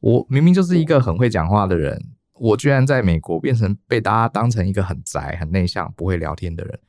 [0.00, 2.02] 我明明就是一个很会讲话的人，
[2.40, 6.80] 我居然在美国变成被大家当成一个很宅、很内向、不会聊天的人。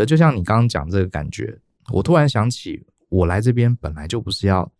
[0.00, 1.58] 可就像你刚刚讲这个感觉，
[1.92, 4.72] 我突然想起，我来这边本来就不是要，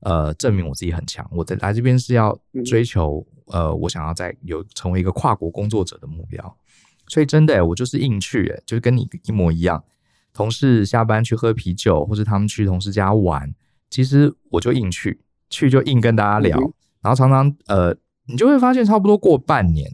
[0.00, 6.56] 呃，证明我自己很强，我在来这边是要追求，呃，我想要在有成为一个跨国工作者的目标，
[7.06, 9.84] 所以真的，我就是硬去，诶，就是跟你一模一样，
[10.32, 13.54] 同事下班去喝啤酒，或者他们去同事家玩，
[13.88, 16.58] 其实我就硬去，去就硬跟大家聊，
[17.00, 19.88] 然后常常，呃，你就会发现，差不多过半年，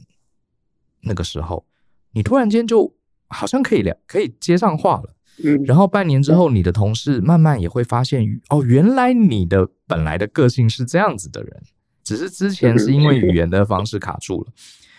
[1.02, 1.66] 那个时候，
[2.12, 2.94] 你突然间就。
[3.34, 5.14] 好像可以聊，可以接上话了。
[5.44, 11.62] 嗯，然后半年之后，你的同事慢慢也会发现，哦，原来你的本来的个性是这样子的人，
[12.04, 14.52] 只是之前是因为语言的方式卡住了。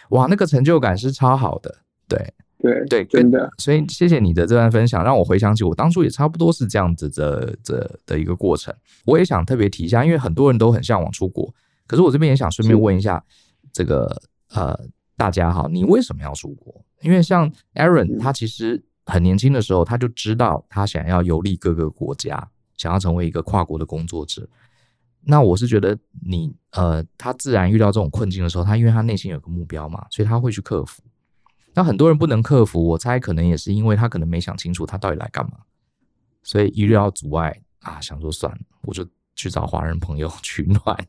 [0.10, 1.74] 哇，那个成就感是超好的。
[2.10, 3.50] 对对对，真的。
[3.58, 8.76] 所以谢谢你的这段分享，让我回想起我当初也差不多是这样子的的的一个过程。
[9.06, 11.54] 我也想特别提一下，因为很多人都很向往出国，
[11.88, 13.24] 可是我这边也想顺便问一下
[13.72, 14.22] 这个
[14.54, 14.78] 呃。
[15.18, 16.84] 大家好，你为什么要出国？
[17.02, 24.48] 因为像 Aaron，他其实很年轻的时候，他就知道他想要游历各个国家，想要成为一个跨国的工作者。
[25.22, 31.02] 那我是觉得你，呃，他自然遇到这种困境的时候，他因为他内心有个目标嘛，所以他会去克服。
[31.74, 35.58] 那很多人不能克服，我猜可能也是因为他可能没想清楚他到底来干嘛，
[36.44, 41.08] 所以一遇到阻碍啊，想说算了，我就去找华人朋友 取暖。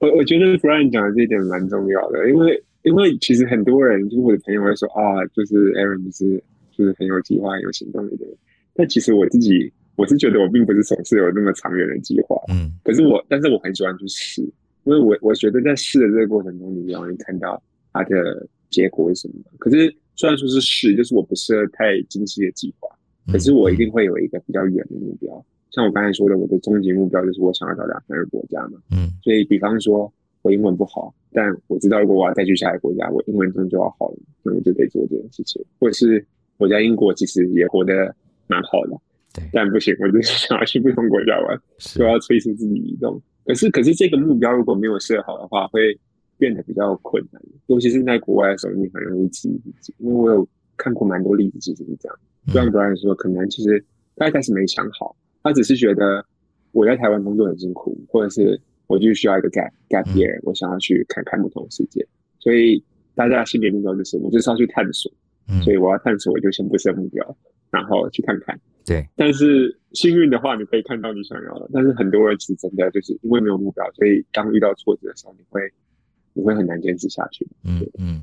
[0.00, 8.34] 我我觉得 Brian 讲的这一点蛮重要的，因为因为其实很多人，就是我的朋友会说啊，就是 Aaron 就是就是很有计划、有行动力的人。
[8.74, 12.72] 但其实我自己我是觉得我并不是总是有那么长远的计划，嗯。
[12.82, 14.40] 可是我，但是我很喜欢去试，
[14.84, 19.34] 因为我我觉得在试的这个过程中，你容易看到它的结果是什么。
[19.58, 22.88] 可是虽然说是试，就是我不适合太精细的计划，
[23.30, 25.44] 可是我一定会有一个比较远的目标。
[25.70, 35.64] 像我刚才说的，我的终极目标就是我想要到两三个国家嘛，嗯，所以比方说，我英文不好，但我知道如果我要再去下一个国家，我英文中就要好了，所以我就得做这件事情。
[35.78, 36.24] 或者是
[36.58, 38.14] 我在英国其实也活得
[38.46, 38.96] 蛮好的，
[39.34, 43.20] 对，但不行，我就是想要去不同国家玩，就要催促自己移动。
[43.44, 45.98] 可是，可是这个目标如果没有设好的话，会
[46.38, 47.42] 变得比较困难。
[47.66, 49.94] 尤其是在国外的时候，你很容易质疑自己。
[49.98, 52.18] 因为我有看过蛮多例子，其实是这样。
[52.46, 53.82] 就像别人说，可能其实
[54.16, 56.24] 他一开始没想好，他只是觉得
[56.72, 62.06] 我在台湾工作很辛苦，或者是我就需要一个 gap gap year，我想要去看看不同世界。
[62.38, 62.82] 所以
[63.14, 65.10] 大家心里目标就是，我就是要去探索。
[65.64, 67.36] 所以我要探索，我就先不设目标，
[67.70, 68.56] 然后去看看。
[68.86, 71.68] 对，但是幸运的话，你可以看到你想要的。
[71.72, 75.60] 但是很多人其实真的就是因为没有目标，所以当遇到挫折的时候，你会
[76.34, 77.44] 你会很难坚持下去。
[77.64, 78.22] 嗯嗯。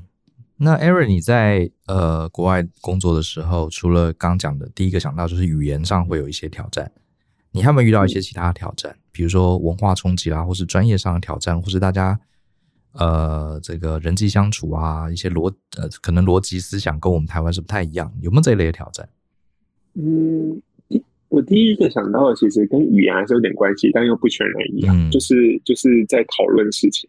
[0.56, 6.90] 那 Aaron，你在呃国外工作的时候，除了刚讲的第一个想到就是语言上会有一些挑战，
[7.52, 8.92] 你还有没有遇到一些其他的挑战？
[8.92, 12.18] 嗯、比如说文化冲击啦，或是专业上的挑战，或是大家
[12.92, 19.08] 呃这个人际相处啊，一些逻呃可能逻辑思想跟我们台湾是不太一样，有没有这一类的挑战？
[19.94, 20.60] 嗯，
[21.28, 27.08] 我第一个想到的其实跟语言还是有点关系，但又不全然一样，嗯、就是就是在讨论事情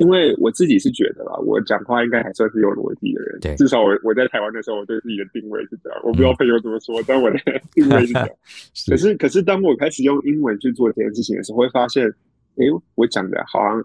[0.00, 6.00] 因为我自己是觉得啦，我讲话应该还算是有逻辑的人，对至少我我在台湾的时候，我对自己的定位是这样。
[6.02, 7.38] 我不知道朋友怎么说，嗯、但我的
[7.72, 8.28] 定位是这样。
[8.74, 12.08] 是可是可是当我开始用英文去做这件事情的时候，会发现，
[12.56, 12.64] 哎，
[12.96, 13.84] 我讲的好像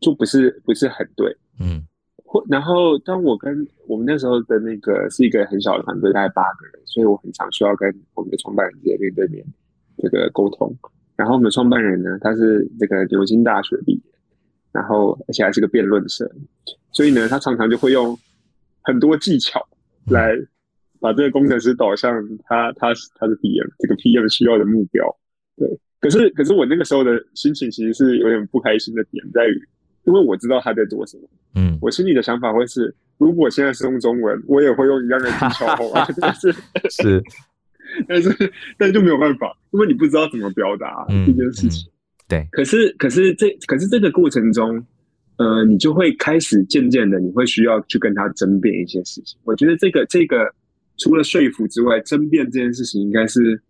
[0.00, 1.84] 就不是不是很对，嗯。
[2.30, 9.42] 或然后，当我跟我们那时候的那个是一个很小的团队，大概八个人，所以我很常需要跟我们的创办人直接面对面
[9.96, 10.70] 这个沟通。
[11.16, 14.00] 然后我们的创办人呢，他是这个牛津大学毕业，
[14.72, 16.30] 然后而且还是个辩论社，
[16.92, 18.18] 所以呢，他常常就会用
[18.82, 19.60] 很多技巧
[20.06, 20.34] 来
[21.00, 22.12] 把这个工程师导向
[22.44, 25.04] 他他他的 PM 这个 PM 需要的目标。
[25.56, 25.68] 对，
[26.00, 29.68] 可是可是我那个时候的心情其实是有点不开心的点在于。
[30.04, 35.76] 因为我知道他在做什么，嗯，我心里的想法会是，如果现在是用中文，我也会用一样的技巧，
[36.18, 36.50] 但是。
[36.88, 37.22] 是，
[38.08, 41.90] 但是但是就没有办法，因为你不知道怎么表达这件事情，
[42.28, 42.46] 对。
[42.52, 44.84] 可是可是这可是这个过程中，
[45.38, 49.38] 呃，你就会开始渐渐的，你会需要去跟他争辩一些事情。
[49.44, 50.52] 我觉得这个这个
[50.98, 53.60] 除了说服之外，争辩这件事情应该是。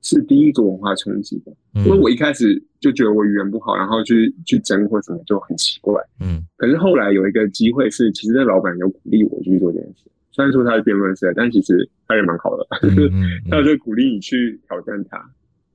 [0.00, 1.52] 是第一个文化冲击的，
[1.84, 6.00] 因为我一开始就觉得我语言不好，然后去去争或什么就很奇怪。
[6.20, 10.08] 嗯，可是后来有一个机会是，其实那老板有鼓励我去做这件事。
[10.30, 13.10] 虽然说他是辩论社，但其实他也蛮好的，就是
[13.50, 15.18] 他就鼓励你去挑战他。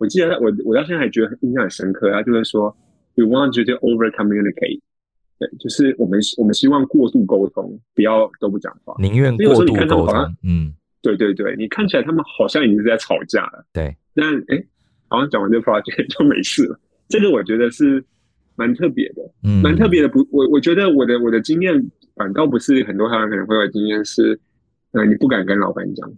[0.03, 2.11] 我记得，我我到现在还觉得印象很深刻。
[2.11, 2.75] 他就是说
[3.15, 4.81] ，We want you to over communicate。
[5.39, 10.35] 对，就是我们我们希望过度沟通，不要都不讲话，宁愿过度沟通。
[10.43, 10.73] 嗯。
[11.01, 13.65] 对对对，你看起来他们好像已经是在吵架了。
[13.73, 14.61] 对，但哎，
[15.09, 16.79] 好像讲完这个 project 就没事了。
[17.09, 18.03] 这个我觉得是
[18.55, 20.07] 蛮特别的，嗯，蛮特别的。
[20.07, 21.73] 不，我我觉得我的我的经验
[22.15, 24.39] 反倒不是很多台湾可能会有经验是，
[24.91, 26.09] 呃，你不敢跟老板讲。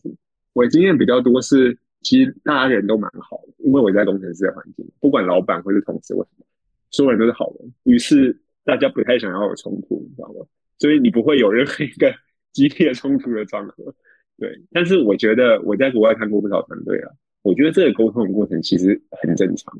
[0.54, 6.46] 我的经验比较多是，其实大家人都蛮好的，因为我在工程师的环境，不管老板或是同事，为什么
[6.92, 10.46] 所有人都是好人，于是大家不太想要有冲突，你知道吗？
[10.78, 12.14] 所以你不会有任何一个
[12.54, 13.92] 激烈冲突的场合。
[14.38, 17.10] 对， 但是我觉得我在国外看过不少团队啊，
[17.42, 19.74] 我觉得这个沟通的过程其实很正常，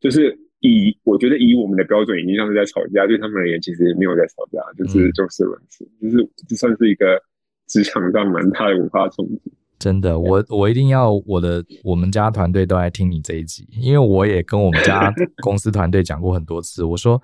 [0.00, 7.22] 就是以我觉得以我们的标准已经像是在吵架，对他们而言其实没有在吵架，就是就事论事，就是这算是一个
[7.68, 9.50] 职场上蛮大的文化冲击。
[9.80, 15.10] 真的，我我一定要我的我们家团队都来听你这一集，因为我也跟我们家
[15.42, 17.20] 公司团队讲过很多次，我说，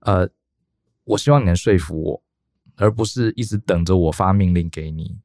[0.00, 0.26] 呃，
[1.04, 2.22] 我希望你能说服我，
[2.76, 5.18] 而不是一直等着我发命令给你。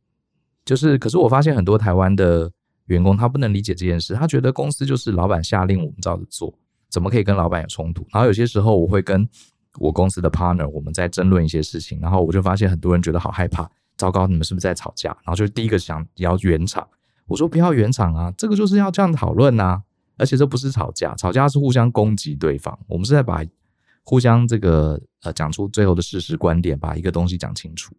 [0.66, 2.52] 就是，可是我发现很多台湾的
[2.88, 6.54] 员工他不能理解这件事，他觉得公司就是老板下令我们照着做，
[6.90, 8.06] 怎么可以跟老板有冲突？
[8.12, 9.26] 然后有些时候我会跟
[9.80, 13.64] 我公司的 partner 我们在争论一些事情，然后我就发现很多人觉得好害怕，
[13.98, 15.10] 糟糕，你们是不是在吵架？
[15.10, 16.88] 然后就第一个想要圆场，
[17.26, 19.82] 我说不要圆场啊，这个就是要这样讨论呐，
[20.18, 23.44] 而且这不是吵架，吵架是互相攻击对方，我们是在把
[24.04, 27.94] 互相这个呃讲出最后的事实观点，把一个东西讲清楚。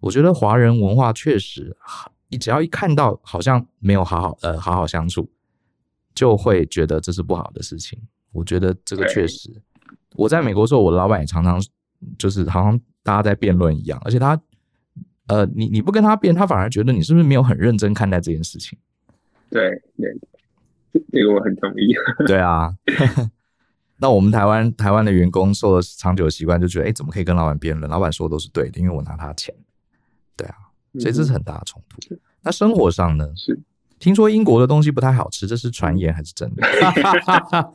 [0.00, 1.76] 我觉得华人文化确实，
[2.28, 5.30] 你只要一看到好像没有好好呃好好相处，
[6.14, 7.98] 就会觉得这是不好的事情。
[8.32, 9.62] 我觉得这个确实，
[10.16, 11.62] 我在美国的时候，我的老板也常常
[12.18, 14.38] 就是好像大家在辩论一样，而且他
[15.28, 18.78] 呃你你不跟他辩，他反而觉得你是不是没有很认真看待这件事情？
[19.50, 20.14] 对对，
[21.12, 21.94] 这个我很同意。
[22.26, 22.74] 对啊。
[23.98, 27.90] 那我们台湾台湾的员工受了长久的习惯，就觉得哎，怎么可以跟老板辩论？
[27.90, 29.54] 老板说的都是对的，因为我拿他钱。
[30.36, 30.54] 对啊，
[30.98, 32.14] 所以这是很大的冲突。
[32.14, 33.26] 嗯、那生活上呢？
[33.34, 33.58] 是
[33.98, 36.62] 听说英国的东西不太好吃，这是传言还是真的？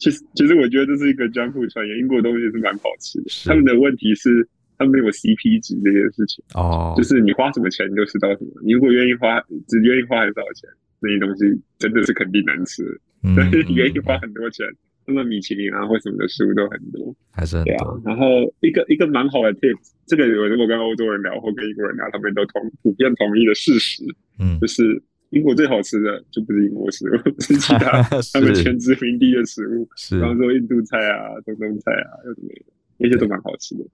[0.00, 1.98] 其实，其实我觉得这是一个江湖传言。
[1.98, 4.48] 英国的东西是蛮好吃的，他们的问题是
[4.80, 6.42] 他们没有 CP 值这件事情。
[6.54, 8.50] 哦，就是你花什么钱你就吃到什么。
[8.64, 10.70] 你如果愿意花，只愿意花很少钱，
[11.00, 11.44] 那些东西
[11.78, 12.82] 真的是肯定难吃。
[13.22, 14.66] 嗯、但是你愿意花很多钱，
[15.06, 17.84] 那么米其林啊或什么的食物都很多，还是很多。
[17.84, 18.24] 啊、然后
[18.60, 24.02] 一个一个蛮好的 tips，这个我如果跟欧洲人聊或跟英国人聊，他们都同普遍同意的事实，
[24.38, 25.02] 嗯，就是。
[25.30, 32.62] 英国最好吃的就不是英国 食物，是其他他们全殖民地的食物，比方说印度菜啊、中东菜啊，又什么的，
[32.98, 33.84] 那些都蛮好吃的。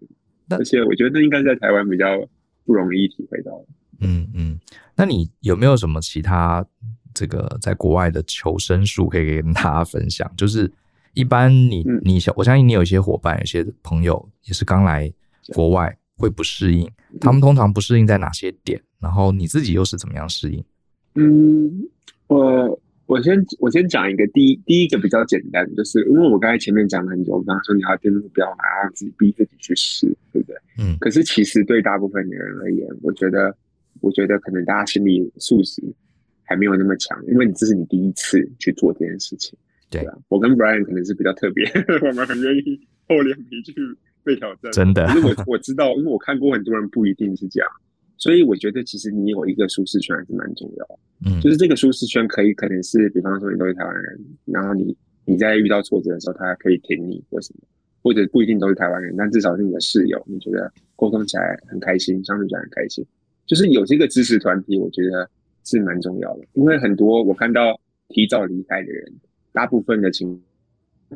[0.50, 2.06] 而且我觉得那应该在台湾比较
[2.64, 3.52] 不容易体会到。
[4.00, 4.60] 嗯嗯，
[4.94, 6.64] 那你有没有什么其他
[7.14, 10.30] 这个在国外的求生术可以跟大家分享？
[10.36, 10.70] 就是
[11.14, 15.10] 一般你你想，我相信你有一些伙伴、有些朋友也是刚来
[15.54, 16.90] 国外会不适应，
[17.20, 18.80] 他们通常不适应在哪些点？
[19.00, 20.64] 然后你自己又是怎么样适应？
[21.14, 21.88] 嗯，
[22.26, 30.56] 我我先我先讲一个第一第一个比较简单，就是因为我刚才前面讲了很久，我刚刚说你要定目标，然后自己逼自己去试，对不对？
[30.78, 30.96] 嗯。
[31.00, 33.56] 可是其实对大部分的人而言，我觉得
[34.00, 35.82] 我觉得可能大家心理素质
[36.42, 39.56] 还没有那么强，因为你这是你第一次去做这件事情，
[39.88, 40.18] 对啊。
[40.28, 41.64] 我跟 Brian 可能是比较特别，
[42.02, 43.74] 我们很愿意厚脸皮去
[44.24, 45.06] 被挑战，真的。
[45.06, 47.70] 可是我我知道，因为我看过很多人不一定是这样。
[48.18, 50.98] 所以我觉得，其实你有一个舒适圈还是蛮重要的。
[51.26, 57.60] 嗯，就是这个舒适圈可以可能是，比方说你都是台湾人，然后你你在遇到挫折的时候，他可以挺你或什么，
[58.02, 63.04] 或者不一定都是台湾人，但至少是你的室友，你觉得沟通起来很开心，相处起来很开心。
[63.46, 65.28] 就是有这个支持团体，我觉得
[65.64, 66.44] 是蛮重要的。
[66.54, 69.12] 因为很多我看到提早离开的人，
[69.52, 70.42] 大部分的情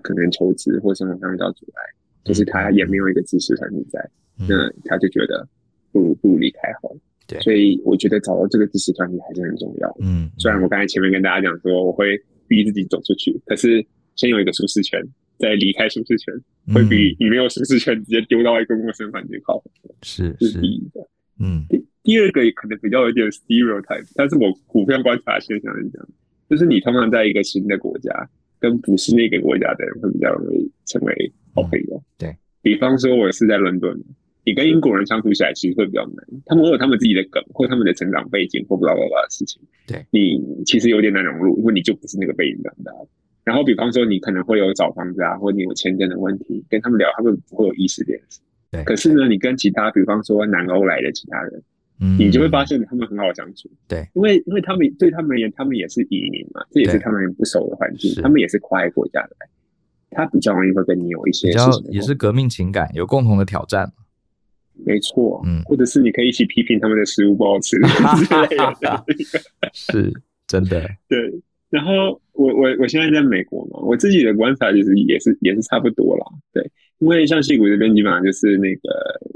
[0.02, 1.82] 可能求职或生活上遇到阻碍，
[2.24, 4.10] 就是他也没有一个支持团体在，
[4.48, 5.48] 那他就觉得。
[5.92, 9.96] 不如不如离开好了，对，所以我觉得找到这个支持团体还是很重要。
[10.00, 13.84] 嗯，虽然我刚才前面跟大家讲说我会逼自己走出去，可是
[14.16, 15.00] 先有一个舒适圈，
[15.38, 16.34] 再离开舒适圈，
[16.74, 19.62] 会比你没有舒适圈直接丢到一个陌生环境好。
[20.02, 21.06] 是，是第一个。
[21.38, 26.08] 嗯，第第二个也可能比较有点 stereotype，但是我普遍观察现象是这样，
[26.48, 28.10] 就是你通常在一个新的国家，
[28.58, 32.02] 跟不是那个国家的人会比较容易成为好朋友。
[32.18, 33.98] 对，比方说我是在伦敦。
[34.44, 39.60] 你跟英国人相处起来其实会比较难，他们会有他们自己的梗，或他们的成长背景，或不知道不知道的事情。
[39.86, 43.08] 对，你其实有点难融入，因为你就不是那个背景长大的。
[43.44, 48.20] 然后，比方说你可能会有找房子啊，或你有签证的问题，跟他们聊，他们不会有意识点。
[48.70, 48.84] 对。
[48.84, 51.62] 可是呢，你跟其他，比方说南欧来的其他人，
[52.00, 53.68] 嗯，你就会发现他们很好相处。
[53.88, 59.36] 对，因为因为他们对他们而言，他们也是移民嘛，这也是他们不熟的环境，他们也是跨国家的，
[60.10, 63.92] 他比较容易会跟你有一些比较也是革命情感，有共同的挑战。
[64.84, 69.04] 没错，嗯，或者是你可以一起批评他们的食物不好吃 之类的，
[69.72, 70.12] 是
[70.46, 70.82] 真的。
[71.08, 71.18] 对，
[71.68, 76.26] 然后我我我现在在美国嘛，我自己的观察就是也是也是差不多啦。
[76.52, 76.68] 对，
[76.98, 78.90] 因为像西谷这边基本上就是那个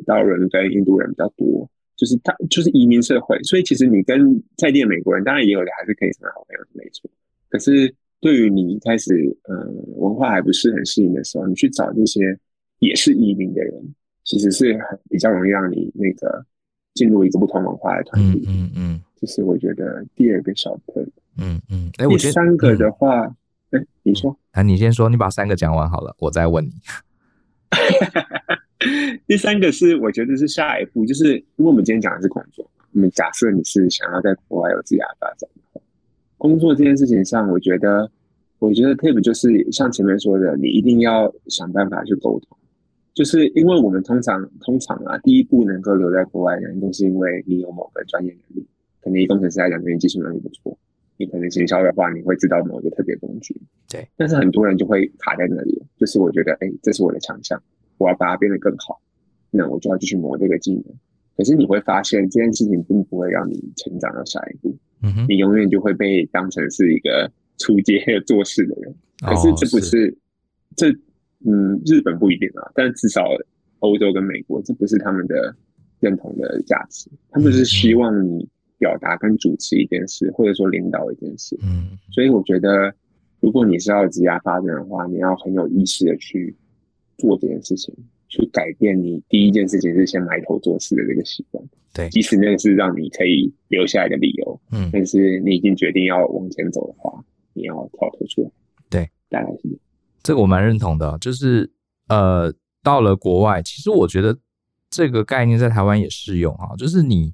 [0.06, 7.10] 大陆人跟印度人比较多，就是他就是移民社会，所以其实你跟在地的美国人当然也有的还是可以成为好朋友，没错。
[7.48, 9.14] 可是对于你一开始
[9.48, 12.36] 嗯文化还不是很适应的时候，你去找那些
[12.80, 13.94] 也是移民的人。
[14.24, 16.44] 其实是很比较容易让你那个
[16.94, 21.90] 进入一个不同文化的团体，嗯嗯，这是我觉得第二个小特点，嗯嗯。
[21.98, 23.26] 哎，第三个的话，
[23.70, 26.72] 哎，你说，啊，你先说，你把三个讲完好了，我再问你。
[29.26, 35.80] 第三个是我觉得是下一步，就是因为我们今天讲的是工作，我们假设你是想要在国外有自己的发展的话，
[36.38, 38.10] 工作这件事情上，我觉得，
[38.58, 42.56] 我觉得 tip 就是像前面说的，你一定要想办法去沟通。
[43.14, 48.66] 就是因为我们通常通常啊，第一步能够留在国外的人，都是因为你有某个专业能力。
[49.00, 50.76] 可能以工程师来讲，你技术能力不错；
[51.16, 53.54] 你可能行销的话，你会知道某一个特别工具。
[53.88, 54.04] 对。
[54.16, 57.62] 但是很多人就会卡在那里，就是我觉得，哎，这是我的强项，
[57.98, 59.00] 我要把它变得更好，
[59.50, 60.84] 那我就要继续磨这个技能。
[61.36, 64.76] 可是你会发现，这件事情并不会让你成长到下一步。
[65.02, 65.26] 嗯哼。
[65.28, 68.94] 你永远就会被当成是一个出街 做事的人。
[69.20, 70.18] 可是这不是，是
[70.74, 70.98] 这。
[71.44, 73.24] 嗯，日本不一定啊，但至少
[73.80, 75.54] 欧洲跟美国，这不是他们的
[76.00, 77.10] 认同的价值。
[77.30, 81.58] 他们是希望你表达跟主持一件事，或者说领导一件事。
[81.62, 82.92] 嗯，所以我觉得，
[83.40, 86.54] 如果你是要职业发展的话，你要很有意识的去
[87.18, 87.94] 做这件事情，
[88.28, 91.62] 去改变你第一件事情是先埋头做事的这个习惯。
[91.92, 94.60] 对，即使那个是让你可以留下来的理由。
[94.72, 98.50] 嗯，但是你已经决定要往前走的话，你要跳脱出来。
[98.90, 99.68] 对，大概是
[100.24, 100.34] 这。
[100.34, 101.72] 个我蛮认同的，就是
[102.08, 102.52] 呃，
[102.82, 104.36] 到了国外，其实我觉得
[104.90, 106.74] 这个概念在台湾也适用啊。
[106.76, 107.32] 就是你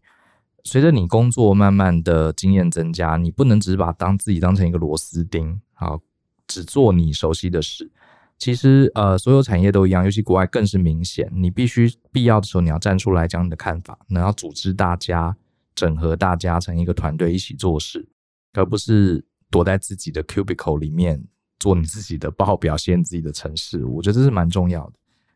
[0.65, 5.99] 随着你工作慢慢的经验增加，你不能只把当自己当成一个螺丝钉，啊，
[6.47, 7.91] 只做你熟悉的事。
[8.37, 11.31] 其实，呃，所有产业都一样，尤其国外更是明显。
[11.35, 15.37] 你必须必要的时候，你要站出来讲你的看法，你要组织大家、
[15.75, 18.09] 整合大家成一个团队一起做事，
[18.55, 21.23] 而不是躲在自己的 cubicle 里面
[21.61, 23.85] 做你自己的报表现自己的城市。
[23.85, 24.95] 我觉得这是蛮重要的。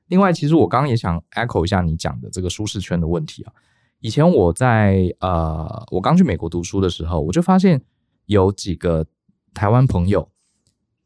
[0.09, 3.53] 另外，其实我刚刚也想 echo 一下你讲的这个舒适圈的问题啊。
[4.01, 7.81] 以前我在呃，我刚去美国读书的时候，我就发现
[8.27, 9.07] 有几个
[9.55, 10.29] 台湾朋友，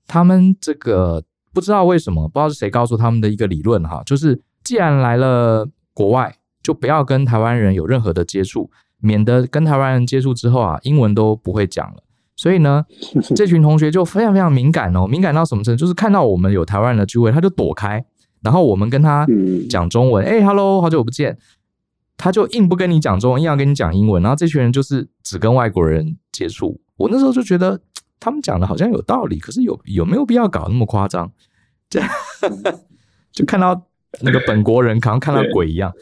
[0.07, 12.03] 他们这个不知道为什么，不知道是谁告诉他们的一个理论哈，就是既然来了国外，就不要跟台湾人有任何的接触，免得跟台湾人接触之后啊，英文都不会讲了。
[12.39, 12.86] 所以呢，
[13.34, 15.80] 这群同学就非常非常敏感哦，敏感到什么程度？
[15.80, 18.03] 就是看到我们有台湾人的聚会，他就躲开，
[18.43, 19.26] 然后我们跟他
[19.68, 21.36] 讲中文，哎，Hello，好久不见。
[22.16, 26.80] 他就硬不跟你讲中文，硬要跟你讲英文，然后这群人就是只跟外国人接触。
[26.97, 27.80] 我那时候就觉得
[28.18, 31.30] 他们讲的好像有道理，可是有有没有必要搞那么夸张？
[31.91, 32.09] 这 样
[33.30, 33.80] 就看到
[34.20, 35.93] 那个本国人好像看到 鬼一样。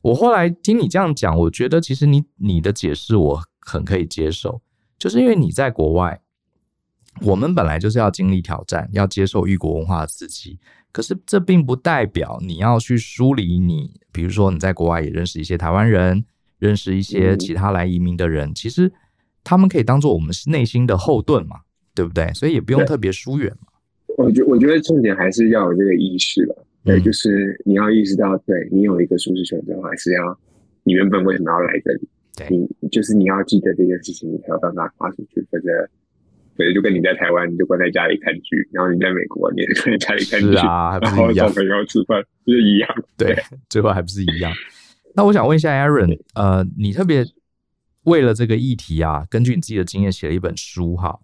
[0.00, 4.62] 我后来听你这样讲，我觉得其实你你的解释我很可以接受，
[4.98, 6.20] 就是因为你在国外，
[7.22, 10.58] 我们本来就是要经历挑战，要接受异国文化的刺激。
[10.90, 16.24] 可是这并不代表你要去梳理你，比如说你在国外也认识一些台湾人，
[16.58, 18.90] 认识一些其他来移民的人，嗯、其实
[19.44, 21.60] 他们可以当做我们内心的后盾嘛，
[21.94, 22.32] 对不对？
[22.34, 23.68] 所以也不用特别疏远嘛。
[24.16, 30.38] 我觉我觉得重点还是要有这个意识了，对，就是你要意识到，对你有一个舒适圈的话，还是要
[30.82, 32.08] 你原本为什么要来这里？
[32.38, 32.48] 对，
[32.80, 35.88] 你就是你要记得这件事情，你才有办法跨出去，或者。
[36.56, 42.90] 对，就跟你在台湾，你就关在家里看剧，然后你在美国，你也关在家里看剧，啊，然后找朋友吃饭，就是一样。
[43.16, 44.52] 对，最后还不是一样。
[45.14, 47.24] 那我想问一下 Aaron，呃，你特别
[48.06, 51.20] 为了这个议题啊，根据你自己的经验写了一本书哈，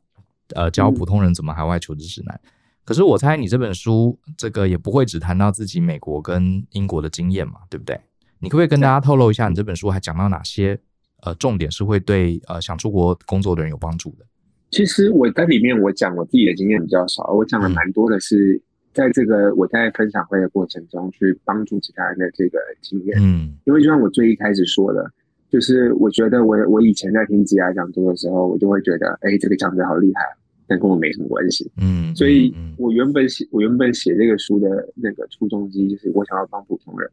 [0.55, 2.41] 呃，教普通人怎么海外求职指南。
[2.45, 2.51] 嗯。
[2.85, 8.01] 可是我猜你这本书这个也不会只谈到自己美国跟英国的经验嘛，对不对？
[8.39, 10.79] 你可不可以跟大家透露一下，你这本书还讲到哪些
[11.25, 14.25] 呃重点是会对呃想出国工作的人有帮助的？
[14.71, 18.61] 其实我在里面，我讲我自己的经验比较少，我讲的蛮多的是
[18.93, 23.17] 在这个我在分享会的过程中去帮助其他人的这个经验。
[23.21, 25.09] 嗯，因为就像我最一开始说的，
[25.49, 30.23] 就是我觉得我我以前在听职涯讲座的时候，我就会觉得，哎，这个讲者好厉害，
[30.67, 31.71] 但跟我没什么关系。
[31.77, 37.09] 嗯，所以我原本写我原本写这个书的那个初衷之一，就是我想要帮普通人，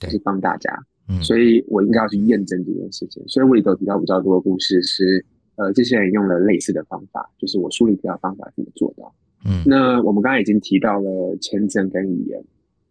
[0.00, 0.76] 就是帮大家。
[1.08, 3.22] 嗯，所以我应该要去验证这件事情。
[3.28, 5.24] 所以我里头提到比较多的故事是。
[5.56, 9.14] 呃，这些人用了类似的方法，就是我梳理这条方法怎么做到。
[9.46, 12.44] 嗯，那我们刚才已经提到了签证跟语言，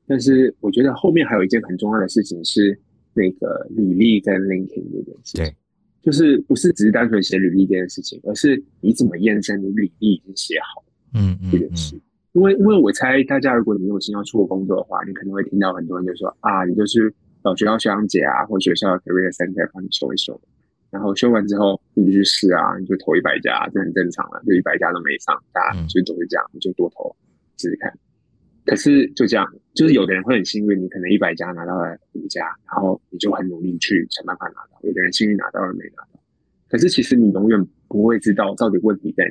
[0.08, 2.80] 但是我觉得后面还有一件很重要的事情是
[3.14, 5.44] 那个履历跟 LinkedIn 这件事情。
[5.44, 5.56] 对，
[6.02, 10.86] 就是不是只是单纯写履历这件事情，而是你怎么验证你履历已经写好。
[11.16, 12.00] 嗯嗯，这件事。
[12.32, 17.14] 因为因为我猜大家如果你有心要出国工作的话，你可能会听到很多人就说啊，你就是
[17.44, 20.40] 呃学校学长姐啊，或学校的 Career Center 帮你修一修。
[20.90, 24.40] 然后修完之后，你就去试啊，你就投一百家，这很正常了。
[24.46, 27.16] 就一百家都没上，大家所以都是这样，你就多投
[27.58, 27.92] 试试看。
[28.64, 34.80] 可是就这样，就是有的人会很幸运，你可能一百家拿到了五家，然后你就很努力去想办法拿到。
[34.84, 36.20] 有的人幸运拿到了没拿到，
[36.70, 39.26] 可是其实你永远不会知道到底问题在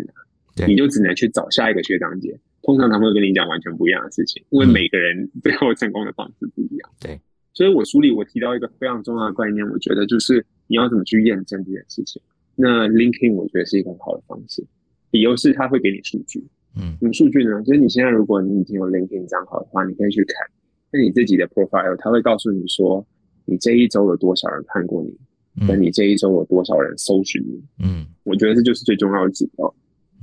[0.56, 2.36] 哪，你就只能去找下一个学长姐。
[2.62, 6.90] 通常他们会跟你讲完全不一样的事情，因为每个人 最后成功的方式不一样。
[7.00, 7.20] 对。
[7.54, 12.20] 所以我书里我提到一个非常重要的概念，我觉得就是你要怎么去验证这件事情。
[12.54, 14.64] 那 LinkedIn 我觉得是一个很好的方式，
[15.10, 16.42] 理由是它会给你数据。
[16.76, 17.62] 嗯，什么数据呢？
[17.62, 20.46] 就是你现在如果你已经有 LinkedIn 账号的话，你可以去看，
[20.90, 23.06] 那你自己的 profile，它会告诉你说
[23.44, 27.62] 你这一周有多少人看过你，跟你这一周有多少人搜寻你。
[27.84, 29.74] 嗯，我觉得这就是最重要的指标。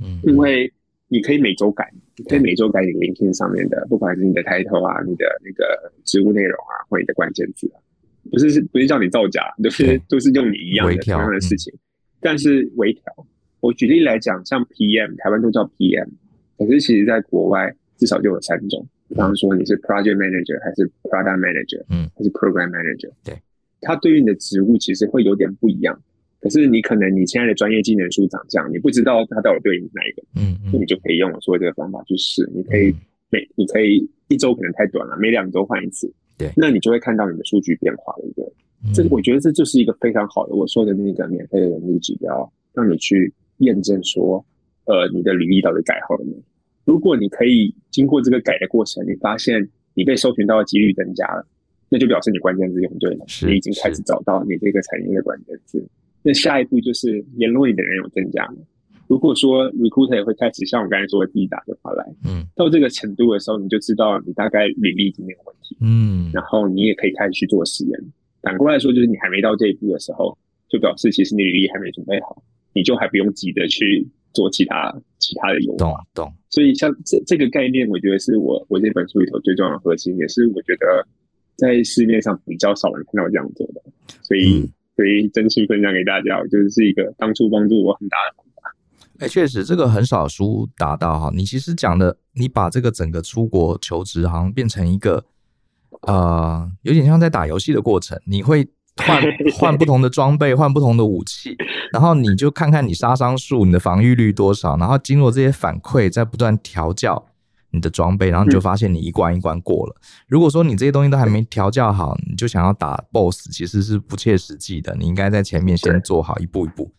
[0.02, 0.72] 嗯，因为。
[1.12, 7.82] 你可以每周改，你可以每周改你 LinkedIn 上面的，不管是你的 title 啊，你的那个职务内容啊，或你的关键字啊，
[8.30, 11.74] 不是是不是叫你造假，都、就是都是用你一样的同样的事情，
[12.20, 13.02] 但是微调。
[13.58, 16.08] 我举例来讲，像 PM，台湾都叫 PM，
[16.56, 23.34] 可是其实在国外至少就有三种，比方说你是 Project Manager 还是 Product Manager，嗯，还是 Program Manager，对，
[23.80, 26.00] 它对应的职务其实会有点不一样。
[26.40, 32.48] 可是你可能你现在的专业技能书长这样，你不知道它到底对应哪一个，嗯，那你就可以用我说的这个方法去试。
[32.54, 32.94] 你可以
[33.28, 38.52] 每你可以一周可能太短了，每两周换一次，对，那你就会看到你的数据变化了，对不对？
[38.94, 44.42] 这我觉得这就是一个非常好的我说的那个免费的人力指标，让你去验证说，
[44.86, 46.32] 呃，你的履历到底改好了没？
[46.86, 51.46] 如果你可以经过这个改的过程，你发现你被搜寻到的几率增加了，
[51.90, 55.86] 那就表示你关键字用对了，你已经开始找到你这个产业的关键字。
[56.22, 58.56] 那下一步就是联络你的人有增加吗？
[59.08, 68.00] 如果说 recruiter 也会开始像我刚才说的自己打电话来，嗯，到这个程度的时候，你就知道你大概履历已经没有问题，嗯，然后你也可以开始去做实验。
[68.40, 72.40] 反过来说，就是你还没到这一步的时候，就表示其实你履历还没准备好，
[72.72, 75.76] 你就还不用急着去做其他其他的优化。
[76.14, 76.32] 懂懂。
[76.48, 81.04] 所以像这这个概念，我觉得是我我这本书里头最重要的核心，也是我觉得
[81.56, 83.82] 在市面上比较少人看到这样做的，
[84.22, 84.68] 所以、嗯、
[85.00, 88.76] 所以真心分享给大家，我觉得是一个当初帮助我很大的方法。
[89.18, 91.30] 哎，确实，这个很少书达到哈。
[91.34, 95.24] 你其实讲的，你把这个整个出国求职，好像变成一个，
[96.02, 98.20] 呃，有点像在打游戏的过程。
[98.26, 99.22] 你会换
[99.56, 101.56] 换不同的装备，换不同的武器，
[101.94, 107.26] 然后你就看看你杀伤数、你的防御率多少，然后经过这些反馈，再不断调教
[107.70, 109.96] 你的装备，然后你就发现你一关一关过了。
[110.26, 114.96] 如果说你这些东西都还没调教好，你就想要打 BOSS，其实是不切实际的。
[114.96, 116.92] 你应该在前面先做好一步一步。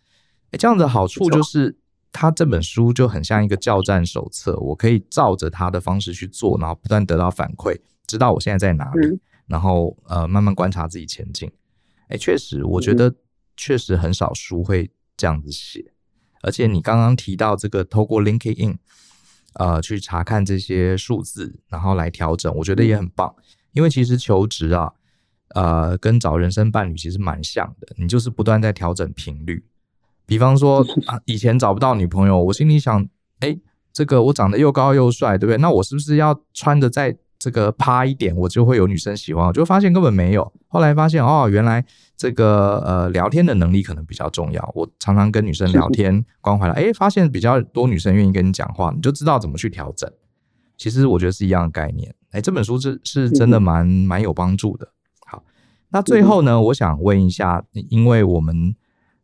[0.51, 1.77] 哎，这样的好处就是。
[2.13, 9.17] 他这本书就很像一个教战手册，我可以照着他的方式去做，然后不断得到反馈，知道我现在在哪里，
[9.47, 11.49] 然后呃慢慢观察自己前进。
[12.09, 13.15] 哎，确实，我觉得
[13.55, 15.93] 确实很少书会这样子写，
[16.41, 18.75] 而且你刚刚提到这个透过 LinkedIn
[19.53, 23.33] 呃去查看这些数字，然后来调整，我觉得也很棒，
[23.73, 24.91] 因为其实求职啊，
[25.55, 29.63] 呃跟找人生伴侣其实蛮像的，你就是不断在调整频率。
[30.25, 33.07] 比方说啊，以前找不到女朋友，我心里想，
[33.39, 33.57] 哎，
[33.91, 35.57] 这个我长得又高又帅，对不对？
[35.57, 39.47] 那我是不是要穿的再这个趴一点，我就会有女生喜欢？
[39.47, 40.53] 我就发现根本没有。
[40.67, 41.83] 后来发现哦，原来
[42.15, 44.71] 这个呃聊天的能力可能比较重要。
[44.75, 50.07] 我常常跟女生聊天，关怀了，哎，发现比较多女生愿意跟你讲话，你就知道怎么去调整。
[50.77, 52.13] 其实我觉得是一样的概念。
[52.29, 54.87] 哎，这本书是是真的蛮蛮有帮助的。
[55.25, 55.43] 好，
[55.89, 58.75] 那最后呢，我想问一下，因为我们。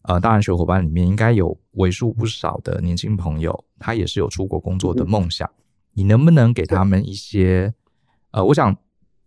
[0.04, 5.50] 呃，大人学伙伴里面应该有为数不少的年轻朋友，他也是有出国工作的梦想。
[5.96, 7.74] 你能不能给他们一些，
[8.38, 8.76] 呃，我想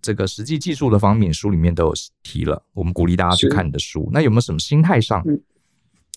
[0.00, 1.92] 这个实际技术的方面，书里面都有
[2.22, 2.62] 提了。
[2.74, 4.08] 我们鼓励大家去看你的书。
[4.12, 5.20] 那有没有什么心态上，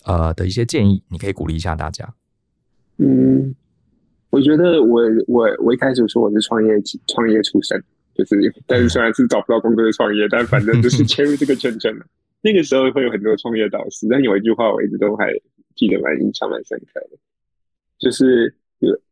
[0.04, 1.02] 呃的一些建议？
[1.08, 2.14] 你可以鼓励一下大家。
[2.98, 3.52] 嗯，
[4.30, 6.70] 我觉得我我我一开始说我是创业
[7.08, 7.82] 创业出身，
[8.14, 12.06] 就是但是虽然是找不到工作的创业，但反正就是切入这个圈圈了。
[12.42, 15.26] 那个时候会有很多创业导师，但有一句话我一直都还
[15.74, 17.18] 记得蛮印象蛮深刻的，
[17.98, 18.54] 就是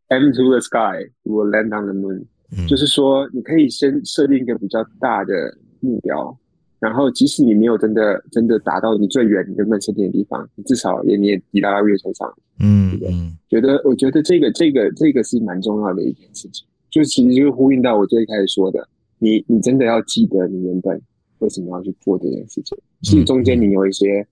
[0.08, 2.26] “aim to the sky, you will land on the moon”，
[2.56, 2.66] 嗯。
[2.68, 6.36] 就是说，你可以先设定一个比较大的目标，
[6.78, 12.32] 然后即使你没有真的真的达到你最远原本设定的地方，你至少也你也抵达到月球上。
[12.60, 13.12] 嗯，对不对？
[13.48, 18.88] 觉得我觉得这个这个这个是蛮重要的一件事情，就其实就呼应到我最开始说的，
[19.18, 21.00] 你你真的要记得你原本。
[21.38, 22.78] 为什么要去做这件事情？
[23.02, 24.24] 是中间你有一些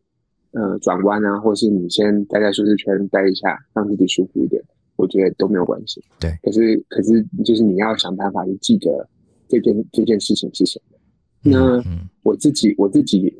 [0.53, 4.63] 呃转弯啊，或是你先待在舒适圈待一下，让自己舒服一点，
[5.01, 6.03] 我觉得都没有关系。
[6.21, 9.09] 对，可是可是就是你要想办法去记得
[9.49, 10.99] 这件这件事情是什么。
[11.43, 11.83] 那
[12.23, 13.35] 我自己我自己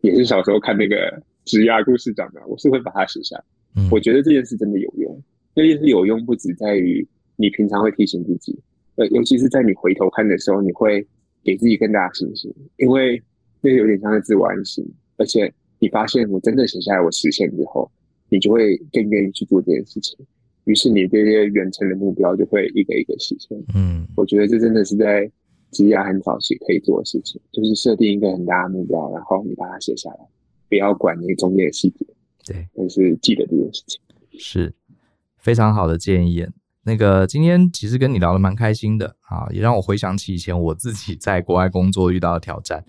[0.00, 3.44] 也是小时候看那个职涯故事长的，我是会把它写下来。
[3.90, 5.22] 我觉得这件事真的有用，
[5.54, 7.06] 这件事有用不止在于
[7.36, 8.58] 你平常会提醒自己，
[8.96, 11.06] 呃，尤其是在你回头看的时候，你会。
[11.42, 13.18] 给自己更大的信心，因为
[13.62, 14.86] 那个有点像是自我安心，
[15.16, 17.90] 而且你发现我真的写下来，我实现之后，
[18.28, 20.14] 你就会更愿意去做这件事情。
[20.64, 23.58] 于是你这些远程的目标就会一个一个实现。
[23.74, 25.30] 嗯，我觉得这真的是在
[25.70, 30.18] 职涯很早期可以做的事情，就是设定一个很大的目标，然后你把它写下来，
[30.68, 32.06] 不要管那中间的细节。
[32.46, 34.00] 对，但是记得这件事情，
[34.38, 34.74] 是
[35.38, 36.46] 非常好的建议。
[36.82, 42.84] 那个今天其实跟你聊的蛮开心的啊，也让我回想起以前我自己在国外工作遇到的挑战。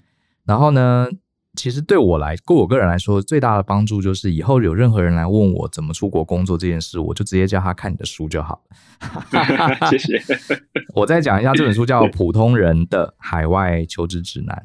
[0.45, 1.07] 然后呢，
[1.55, 9.87] 其实对我来，对我个人来说，最大的帮助就是以后有任何人来问我怎么出国工作这件事，我就直接叫他看你的书就好了。
[9.91, 10.21] 谢谢。
[10.95, 14.55] 我再讲一下，这本书叫《普通人的海外求职指南》。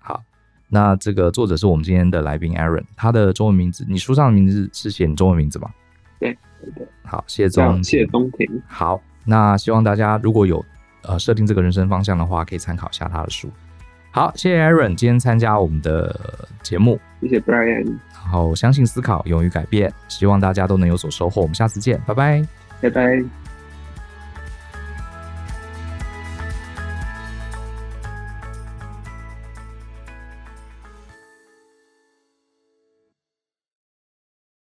[0.00, 0.20] 好，
[0.68, 5.70] 那这个作者是我们今天的来宾 Aaron，他的中文名字，你书上的名字是写你中文名字吗？
[6.18, 6.36] 对。
[6.76, 8.62] 对，好，谢宗谢宗廷。
[8.68, 10.64] 好，那希望大家如果有
[11.02, 13.50] 呃设定这个人生方向的话，可以参考一下他的书。
[14.12, 16.14] 好，谢谢 Aaron 今天参加我们的
[16.62, 17.86] 节目，谢谢 Brian。
[18.12, 21.40] 然后相信思考，勇于改变，希望大家都能有所收获。
[21.40, 22.46] 我们下次见，拜拜，
[22.82, 23.41] 拜拜。